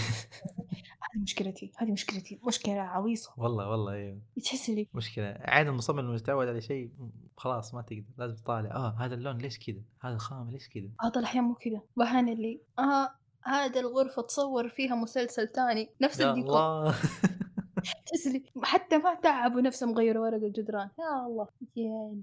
[1.15, 2.41] هذه مشكلتي هذه مشكلتي.
[2.47, 3.33] مشكلة عويصة.
[3.37, 4.89] والله والله أيوه تحسي لي.
[4.95, 5.37] مشكلة.
[5.41, 6.91] عين المصمم لما يتعود على شيء
[7.37, 8.71] خلاص ما تقدر لازم تطالع.
[8.71, 11.81] آه هذا اللون ليش كذا؟ هذا الخامة ليش كذا؟ بعض الاحيان مو كذا.
[11.97, 13.09] واحيان اللي آه
[13.45, 15.91] هذا الغرفة تصور فيها مسلسل تاني.
[16.01, 16.95] نفس الديكور.
[17.81, 20.89] الله تحس لي حتى ما تعبوا نفسهم غيروا ورق الجدران.
[20.99, 22.23] يا الله يعني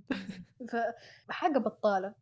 [1.28, 2.14] فحاجة بطالة.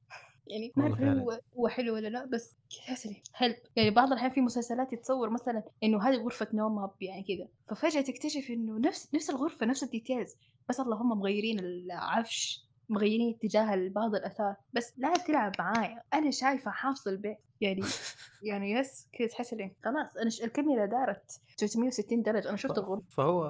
[0.48, 1.02] يعني ما أعرف.
[1.02, 5.30] هو هو حلو ولا لا بس تحس لي حلو يعني بعض الأحيان في مسلسلات يتصور
[5.30, 7.48] مثلا إنه هذه غرفة نوم يعني كذا.
[7.68, 10.36] ففجأة تكتشف إنه نفس نفس الغرفة نفس ال details
[10.70, 16.02] بس اللهم مغيرين العفش مغيرين اتجاه بعض الاثاث بس لا تلعب معايا.
[16.14, 17.38] أنا شايفة حافظ البيت.
[17.62, 17.82] يعني
[18.50, 23.06] يعني yes كذا تحس لي خلاص أنا ش- الكاميرا دارت 360 درجة أنا شفت الغرفة
[23.10, 23.46] فهو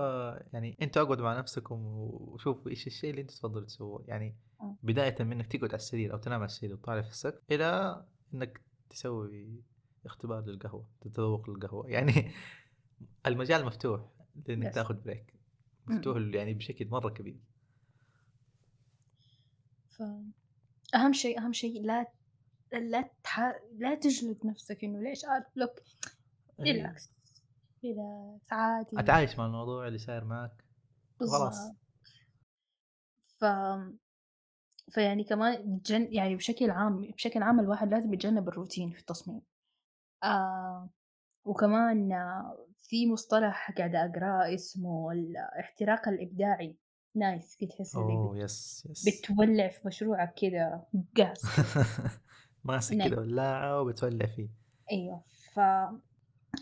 [0.54, 4.76] يعني أنتوا أقعدوا مع نفسكم وشوفوا إيش الشيء اللي أنتوا تفضلوا تسووه يعني آه.
[4.84, 8.02] بداية من إنك تقعد على السرير أو تنام على السرير وتطالع في السقف إلى
[8.34, 9.64] إنك تسوي
[10.06, 12.32] اختبار للقهوة تتذوق للقهوة يعني
[13.26, 14.02] المجال مفتوح
[14.48, 14.74] لإنك.
[14.74, 15.34] تاخذ break.
[15.88, 17.40] مفتوح يعني بشكل مرة كبير
[19.90, 20.04] ف
[20.96, 22.06] أهم شيء أهم شيء لا
[22.80, 23.54] لا تح...
[23.78, 25.80] لا تجلد نفسك إنه ليش art block.
[26.60, 27.10] relax
[27.84, 29.00] relax عادي.
[29.00, 30.66] أتعايش مع الموضوع اللي صاير معك.
[31.20, 31.58] خلاص.
[33.40, 33.46] ف
[34.92, 36.14] فيعني كمان جن...
[36.14, 39.42] يعني بشكل عام بشكل عام الواحد لازم يتجنب الروتين في التصميم.
[40.24, 40.90] آه
[41.46, 42.10] وكمان
[42.78, 46.78] في مصطلح قاعدة أقرأه اسمه الاحتراق الإبداعي.
[47.16, 49.10] nice كده تحس اللي yes yes.
[49.10, 50.88] بتولع في مشروعك كده.
[50.94, 51.42] جاز
[52.66, 53.10] ماسك نعم.
[53.10, 54.50] كذا ولاعة وبتولع فيه.
[54.92, 55.22] أيوه
[55.54, 55.60] ف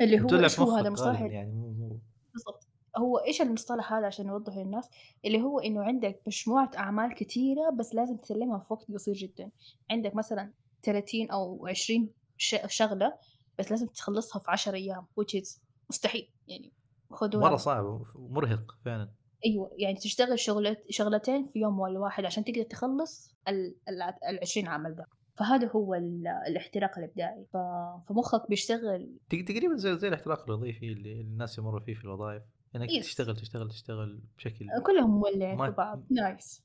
[0.02, 2.00] اللي هو إيش هو هذا المصطلح يعني مو مو.
[2.34, 2.68] بالضبط.
[2.98, 4.90] هو إيش المصطلح هذا عشان نوضحه للناس؟
[5.26, 9.50] اللي هو إنه عندك مجموعة أعمال كثيرة بس لازم تسلمها في وقت قصير جدا.
[9.92, 10.52] عندك مثلا
[10.84, 13.14] 30 أو 20 ش- شغلة
[13.60, 16.30] بس لازم تخلصها في 10 أيام which is مستحيل.
[16.48, 16.72] يعني
[17.12, 17.56] خذوا مرة هذا.
[17.58, 19.10] صعب ومرهق فعلا.
[19.46, 24.68] أيوه يعني تشتغل شغلة شغلتين في يوم ولا واحد عشان تقدر تخلص ال ال 20
[24.68, 25.08] عمل ده.
[25.36, 27.46] فهذا هو ال- الاحتراق الإبداعي.
[27.54, 29.18] فمخك بيشتغل.
[29.30, 32.44] تق- تقريبا زي زي الاحتراق الوظيفي اللي الناس يمروا فيه في الوظائف.
[32.76, 33.06] إنك yes.
[33.06, 36.64] تشتغل تشتغل تشتغل بشكل كلهم مولعين في بعض nice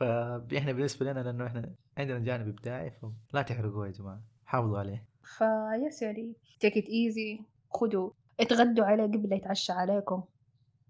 [0.00, 2.90] فاحنا بالنسبة لنا لأنه إحنا عندنا جانب إبداعي
[3.32, 4.20] فلا تحرقوه يا جماعة.
[4.46, 5.04] حافظوا عليه.
[5.22, 6.32] ف yes يعني
[6.66, 7.42] take it easy.
[7.70, 10.22] خذوا اتغدوا عليه قبل لا يتعشى عليكم.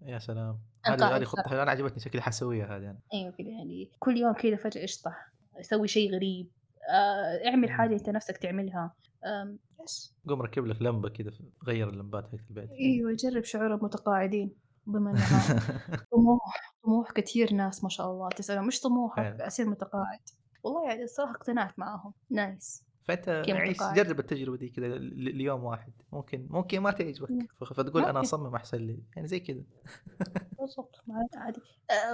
[0.01, 0.59] يا سلام.
[0.85, 1.23] هذه هذه.
[1.23, 3.91] خطه أنا عجبتني شكلي حسويها هذه أنا أيوه كده يعني.
[3.99, 5.30] كل يوم كده فجأة اشطح
[5.61, 6.47] سوي شيء غريب
[6.89, 7.73] آه، اعمل مم.
[7.77, 8.93] حاجة انت نفسك تعملها.
[9.83, 10.15] yes.
[10.27, 11.31] قوم ركب لك لمبة كذا
[11.67, 14.51] غير اللمبات حقت البيت إيوه جرب شعور المتقاعدين
[14.87, 15.13] بما
[16.11, 19.47] طموح طموح كثير ناس ما شاء الله تسألهم مش طموحك؟ فعلا.
[19.47, 20.19] أصير متقاعد.
[20.63, 22.13] والله يعني الصراحة اقتنعت معاهم.
[22.29, 25.93] nice فانت عيش؟ جرب التجربة دي كذا ليوم واحد.
[26.13, 27.29] ممكن ممكن ما تعجبك.
[27.65, 28.21] فتقول أنا.
[28.21, 28.99] أصمم أحسن لي.
[29.15, 29.61] يعني زي كذا
[30.59, 31.03] بالضبط
[31.35, 31.61] عادي.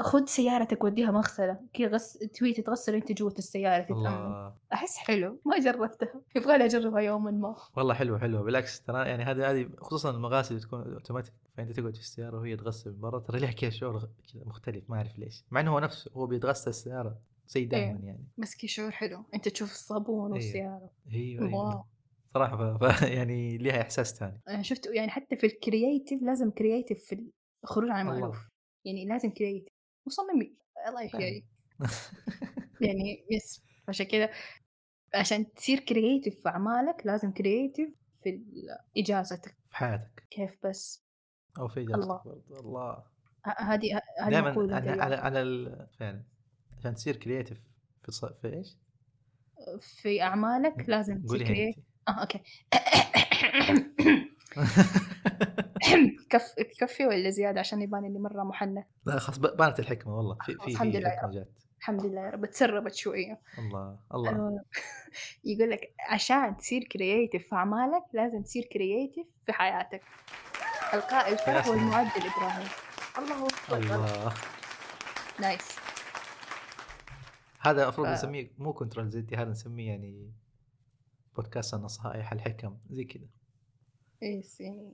[0.01, 1.59] خذ سيارتك وديها مغسلة.
[1.73, 3.97] كذا بس تبي تتغسل انت جوة السيارة تتأمل.
[3.97, 4.53] الله.
[4.73, 5.39] أحس حلو.
[5.45, 6.21] ما جربتها.
[6.35, 7.55] يبغى لي أجربها يوما ما.
[7.75, 11.95] والله حلوة حلوة بالعكس ترى يعني هذه هذه خصوصا المغاسل اللي تكون اوتوماتيك فأنت تقعد
[11.95, 13.19] في السيارة وهي تغسل من برا.
[13.19, 15.43] ترى لها كذا شعور مختلف ما أعرف ليش.
[15.51, 17.17] مع إنه هو نفسه هو بيتغسل السيارة.
[17.47, 18.27] زي دائما يعني.
[18.37, 19.25] بس كي شعور حلو.
[19.33, 20.33] أنت تشوف الصابون أيوه.
[20.33, 20.89] والسيارة.
[21.13, 21.71] أيوه wow.
[21.71, 21.87] أيوه
[22.33, 22.83] صراحة ف...
[22.83, 23.01] ف...
[23.17, 24.41] يعني لها إحساس ثاني.
[24.47, 27.31] أنا شفت يعني حتى في ال creative لازم creative في
[27.63, 28.13] الخروج عن الله.
[28.17, 28.49] المألوف
[28.85, 29.73] يعني لازم creative
[30.07, 31.45] مصممين الله يحيي
[32.81, 33.25] يعني.
[33.31, 33.63] yes.
[33.87, 34.29] عشان كذا
[35.15, 38.41] عشان تصير creative في أعمالك لازم creative في
[38.97, 39.57] إجازتك.
[39.69, 40.27] في حياتك.
[40.29, 41.03] كيف بس؟
[41.59, 42.21] أو في الله.
[42.25, 43.03] اجازتك الله.
[43.45, 44.89] ه- هذه هذه دائما على.
[45.01, 45.87] على, على ال...
[45.99, 46.23] فعلا.
[46.79, 47.57] عشان تصير creative
[48.03, 48.25] في, ص...
[48.25, 48.77] في إيش؟
[49.79, 52.41] في أعمالك لازم تصير انت آه okay.
[56.29, 60.37] كف كفي ولا زيادة عشان يبان إني مرة محنك لا خلاص بانت الحكمة والله.
[60.45, 61.47] في في الحمد لله جات
[61.79, 62.45] الحمد لله يا رب.
[62.45, 63.39] تسربت شوية.
[63.59, 64.31] الله الله.
[64.31, 64.61] آه،
[65.43, 70.01] يقول لك عشان تصير creative في أعمالك لازم تصير creative في حياتك.
[70.93, 71.67] القائل الفرح.
[71.67, 72.67] والمعدل إبراهيم.
[73.17, 74.33] الله الله.
[75.39, 75.86] nice
[77.69, 80.31] هذا المفروض ف- نسميه مو Control Z دي هذا نسميه يعني
[81.35, 83.27] بودكاست النصائح الحكم زي كذا.
[84.59, 84.93] يعني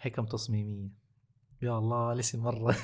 [0.00, 0.88] حكم تصميمية.
[1.62, 2.76] يا الله الاسم مرة.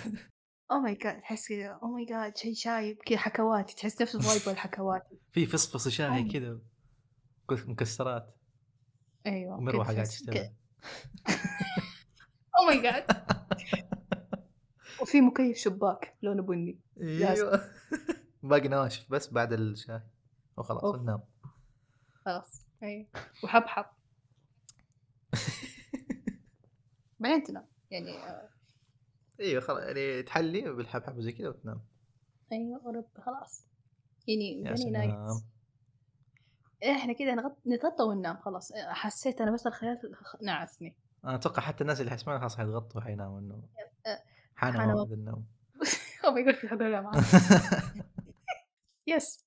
[0.73, 4.22] oh my god تحس كذا oh my god شيء شايب كذا حكواتي تحس نفس ال
[4.22, 5.87] vibe والحكواتي في فصفص
[6.23, 6.29] أوه.
[6.33, 6.61] كذا
[7.69, 8.37] مكسرات.
[9.27, 10.51] أيوه ومروحة قاعد تشتغل.
[12.59, 13.05] oh my god
[15.03, 16.79] وفي مكيف شباك لونه بني.
[17.01, 17.61] أيوه.
[18.43, 20.01] باقي نواشف بس بعد الشاي.
[20.57, 21.03] وخلاص أوف.
[21.03, 21.21] ننام.
[22.25, 23.07] خلاص أيوه
[23.45, 23.85] وحبحب
[27.21, 27.67] بعدين تنام.
[27.91, 28.49] يعني آه،
[29.41, 31.81] إيوه خلاص يعني تحلي بالحبحب وزي كذا وتنام.
[32.53, 33.67] أيوه رب خلاص.
[34.27, 35.41] يعني nice سلام.
[36.85, 37.57] إحنا كده نغط...
[37.67, 38.73] نتغطى وننام خلاص.
[38.75, 40.97] حسيت أنا بس الخيال نعسني.
[41.25, 43.63] أنا أتوقع حتى الناس اللي حيسمعون خلاص حيتغطوا وحيناموا إنه
[44.55, 45.13] حان حان موعد وقت.
[45.13, 45.47] النوم
[46.25, 47.13] ما يقول في جامعة
[49.09, 49.47] yes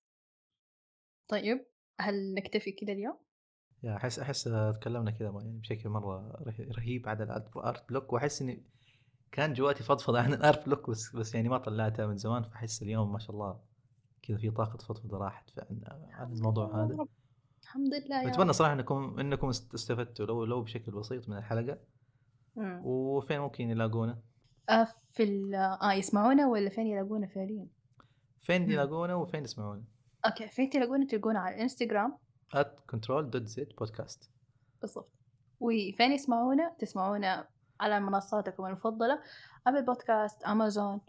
[1.28, 1.66] طيب
[2.00, 3.18] هل نكتفي كده اليوم؟
[3.84, 4.44] يا أحس أحس
[4.80, 8.64] تكلمنا كذا يعني بشكل مرة ره- رهيب عن ال art block وأحس إني
[9.32, 12.82] كان جواتي فضفضة عن ال art block بس بس يعني ما طلعتها من زمان فأحس
[12.84, 13.60] اليوم ما شاء الله
[14.22, 15.50] كذا في طاقة فضفضة راحت
[16.12, 17.08] عن الموضوع هذا
[17.64, 18.54] الحمد لله أتمنى.
[18.54, 21.80] صراحة إنكم إنكم است- استفدتوا لو لو بشكل بسيط من الحلقة
[22.56, 22.82] مم.
[22.86, 24.22] وفين ممكن يلاقونا؟
[24.70, 27.68] آه في ال آه يسمعونا ولا فين يلاقونا فعليا؟
[28.42, 28.72] فين مم.
[28.72, 29.84] يلاقونا وفين يسمعونا؟
[30.26, 32.18] okay فين تلاقونا؟ تلقونا على الانستغرام
[32.56, 34.28] at control.z podcast.
[34.82, 35.12] بالضبط.
[35.60, 37.48] وفين يسمعونا؟ تسمعونا
[37.80, 39.20] على منصاتكم المفضلة
[39.68, 41.02] Apple Podcasts Amazon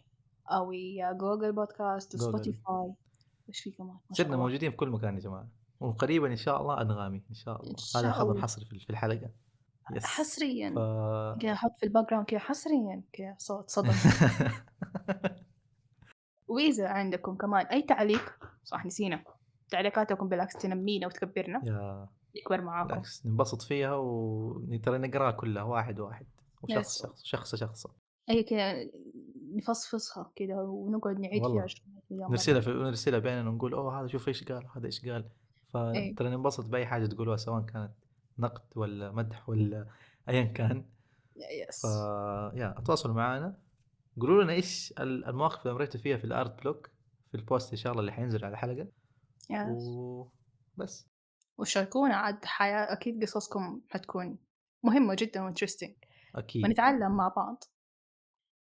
[0.50, 0.72] أو
[1.12, 2.14] Google Podcasts.
[2.14, 2.94] و Spotify
[3.48, 4.38] وش في كمان؟ صرنا الله.
[4.38, 5.48] موجودين في كل مكان يا جماعة.
[5.80, 7.70] وقريبا إن شاء الله أنغامي إن شاء الله.
[7.70, 8.40] إن شاء هذا خبر.
[8.42, 9.30] حصري في الحلقة.
[9.92, 10.70] yes حصريا.
[10.70, 10.78] ف...
[11.40, 13.88] كذا أحط في ال background كذا حصريا كذا صوت صدى
[16.52, 19.24] وإذا عندكم كمان أي تعليق صح نسينا.
[19.70, 21.60] تعليقاتكم بالعكس تنمينا وتكبرنا.
[21.64, 22.88] يا نكبر معاكم.
[22.88, 26.26] بالعكس ننبسط فيها وترى نقرأها كلها واحد واحد.
[26.62, 27.06] وشخص.
[27.22, 27.86] شخص شخص شخص.
[28.30, 28.90] أي كذا
[29.54, 31.66] نفصفصها كذا ونقعد نعيد والله.
[31.66, 32.28] فيها.
[32.28, 35.28] نرسلها في نرسلها بيننا ونقول أوه هذا شوف إيش قال هذا إيش قال.
[35.68, 37.92] فترى ننبسط بأي حاجة تقولوها سواء كانت
[38.38, 39.86] نقد ولا مدح ولا
[40.28, 40.84] ايا كان.
[41.36, 41.88] yes ف
[42.54, 43.61] yeah تواصلوا معنا.
[44.20, 46.90] قولوا لنا إيش ال- المواقف اللي مريتوا فيها في ال art block
[47.30, 48.88] في ال post إن شاء الله اللي حينزل على الحلقة
[49.70, 51.08] وبس
[51.58, 54.38] وشاركونا عاد حياة أكيد قصصكم حتكون
[54.84, 55.94] مهمة جدا و interesting
[56.34, 56.64] أكيد.
[56.64, 57.64] ونتعلم مع بعض.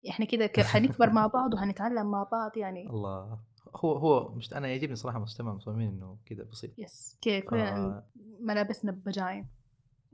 [0.09, 0.51] إحنا كده.
[0.63, 2.89] حنكبر مع بعض وهنتعلم مع بعض يعني.
[2.93, 3.39] الله.
[3.75, 6.71] هو هو مش أنا يعجبني صراحة مستمع مصممين إنه كذا بسيط.
[6.77, 8.07] yes كده كلنا.
[8.39, 9.47] ملابسنا ببجاين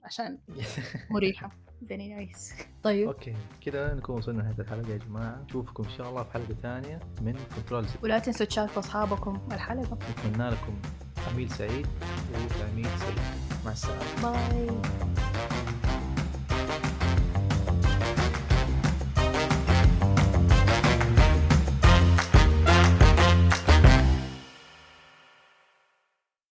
[0.03, 0.37] عشان
[1.11, 1.51] مريحة.
[1.87, 3.07] very nice طيب.
[3.07, 3.35] okay.
[3.65, 5.41] كذا نكون وصلنا لنهايه الحلقة يا جماعة.
[5.49, 9.97] نشوفكم إن شاء الله في حلقة ثانية من Control Z ولا تنسوا تشاركوا أصحابكم الحلقة.
[10.11, 10.75] نتمنى لكم
[11.31, 11.87] عميل سعيد
[12.33, 13.17] وتعميل سعيد.
[13.65, 14.21] مع السلامة.
[14.21, 14.67] باي